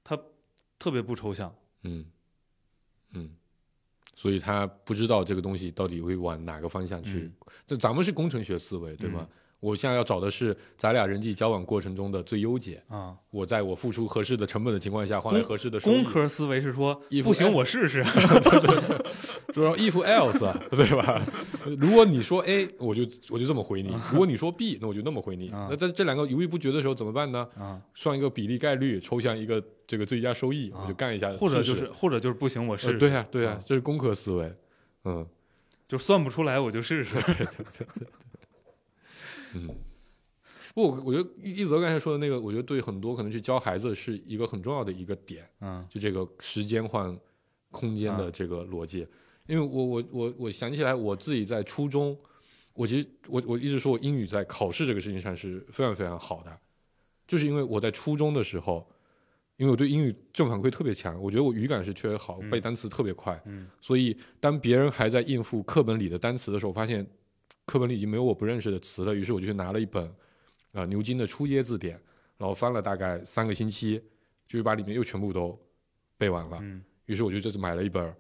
[0.04, 0.18] 他
[0.80, 1.54] 特别不抽象。
[1.84, 2.06] 嗯
[3.12, 3.36] 嗯，
[4.16, 7.20] 所以他不知道这个东西到底会往哪个方向去。
[7.20, 7.34] 嗯
[7.66, 9.28] 就咱们是工程学思维，对吗？
[9.60, 12.82] 我现在要找的是咱俩人际交往过程中的最优解。
[12.88, 18.04] 啊，我在我付出合适的成本的情况下，换来合适的收益工科思维是说衣服不行，哎我试试。
[19.54, 21.26] 就说 if else，啊对吧？
[21.80, 25.50] 如果你说 A，我就我就这么回你； 如果你说 B，那我就那么回你。
[25.50, 27.48] 啊那在这两个犹豫不决的时候怎么办呢？
[27.58, 31.32] 啊，算一个比例概率，抽象一个这个最佳收益，啊我就干一下。
[31.32, 32.94] 或者就是或者就是不行，我试试。
[32.94, 34.54] 呃对呀、对呀、啊这是工科思维。
[35.06, 35.26] 嗯
[35.88, 37.18] 就算不出来我就试试。
[39.56, 39.68] 嗯。
[40.76, 45.48] 不，我我觉得一一泽刚才说的那个，我觉得对很多可能去教孩子是一个很重要的一个点。
[45.62, 47.18] 嗯就这个时间换
[47.72, 49.08] 空间的啊这个逻辑。
[49.48, 52.16] 因为我我我我想起来我自己在初中，
[52.74, 56.60] 我其实我我一直说我英语在考试这个事情上是非常非常好的，
[57.26, 58.86] 就是因为我在初中的时候，
[59.56, 67.08] 因为我对英语正反馈特别强，我觉得我语感是确实好，嗯背单词特别快，嗯所以当别人还在应付课本里的单词的时候，我发现
[67.68, 70.04] 课本里已经没有我不认识的词了，于是我就去拿了一本
[70.72, 72.02] 啊、呃牛津的初阶字典，
[72.38, 74.02] 然后翻了大概三个星期，
[74.48, 75.60] 就是把里面又全部都
[76.18, 76.58] 背完了。
[76.62, 78.14] 嗯于是我就这次买了一本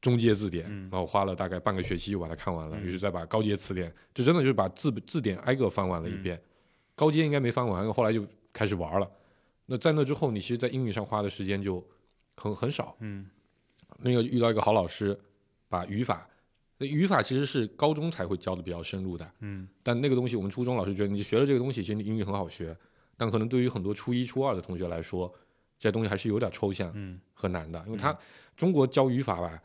[0.00, 2.76] 中阶字典，嗯然后花了大概半个学期又把它看完了。
[2.78, 6.40] 嗯于是再把高阶词典，就真的就是把字字典挨个翻完了一遍。
[6.94, 9.10] 高阶应该没翻完，后来就开始玩了。
[9.66, 11.86] 那在那之后，你其实，在英语上花的时间就
[12.36, 12.96] 很很少。
[13.00, 13.28] 嗯
[13.98, 15.18] 那个遇到一个好老师，
[15.68, 16.37] 把语法，那
[16.86, 22.76] 语法其实是高中才会教的比较深入的，嗯但那个东西我们初中老师觉得你学了这个东西，其实你英语很好学，
[23.16, 25.32] 但可能对于很多初一、初二的同学来说，
[25.78, 28.16] 这东西还是有点抽象嗯和难的，因为他
[28.56, 29.60] 中国教语法吧。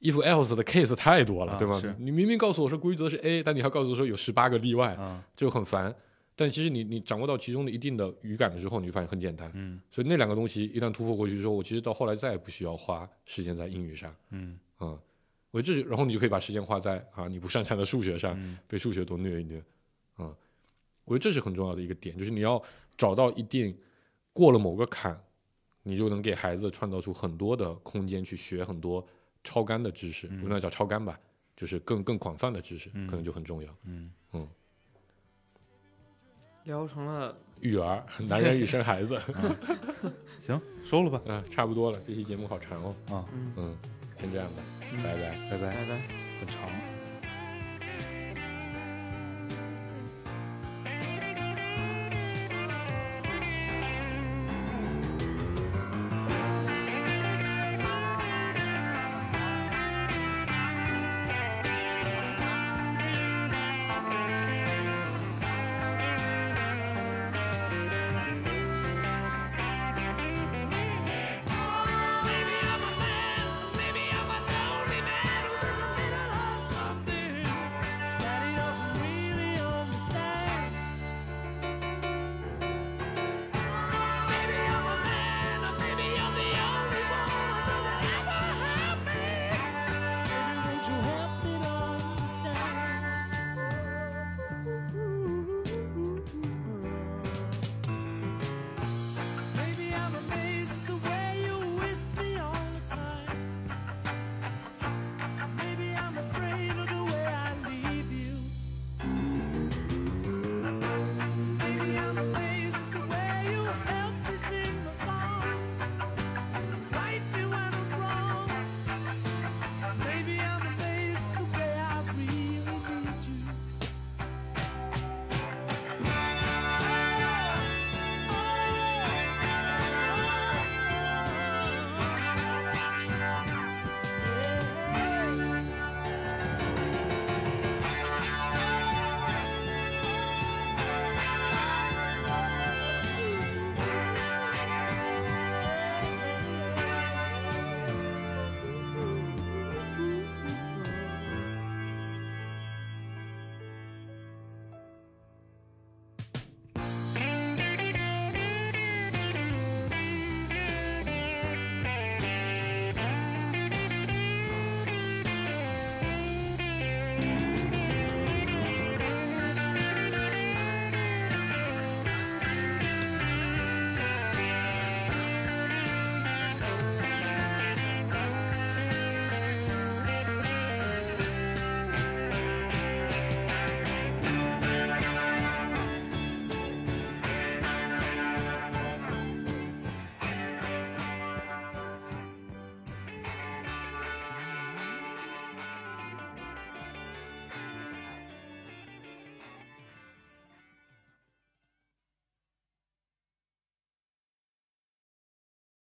[0.00, 1.82] if else 的 case 太多了，啊对吧？
[1.98, 5.92] 你明明告诉我说规则是 A，但你还告诉我说有十八个例外，啊就很烦。
[6.36, 9.50] 但其实你你掌握到其中的一定的语感了之后，你就发现很简单。
[9.54, 14.14] 嗯所以那两个东西一旦突破过去之后，我其实到后来再也不需要花时间在英语上。
[14.30, 14.96] 嗯嗯，
[15.50, 18.58] 我这然后你就可以把时间花在啊你不擅长的数学上，嗯。
[18.66, 19.62] 被数学多虐一虐。
[20.18, 20.34] 嗯，
[21.04, 22.62] 我觉得这是很重要的一个点，就是你要
[22.96, 23.76] 找到一定
[24.32, 25.18] 过了某个坎，
[25.82, 29.06] 你就能给孩子创造出很多的空间去学很多
[29.42, 30.40] 超干的知识，嗯。
[30.40, 31.18] 不能叫超干吧，
[31.56, 33.06] 就是更更广泛的知识，嗯。
[33.06, 33.74] 可能就很重要。
[33.84, 34.12] 嗯。
[34.32, 34.48] 嗯。
[36.64, 39.18] 聊成了育儿，男人与生孩子，
[40.38, 41.22] 行，收了吧。
[41.24, 41.98] 嗯、差不多了。
[42.06, 43.78] 这期节目好长哦，啊，嗯，嗯，
[44.14, 44.62] 先这样吧，
[45.02, 45.30] 拜拜。
[45.50, 45.66] 拜拜。
[45.74, 45.96] 拜拜。
[46.40, 46.97] 很长。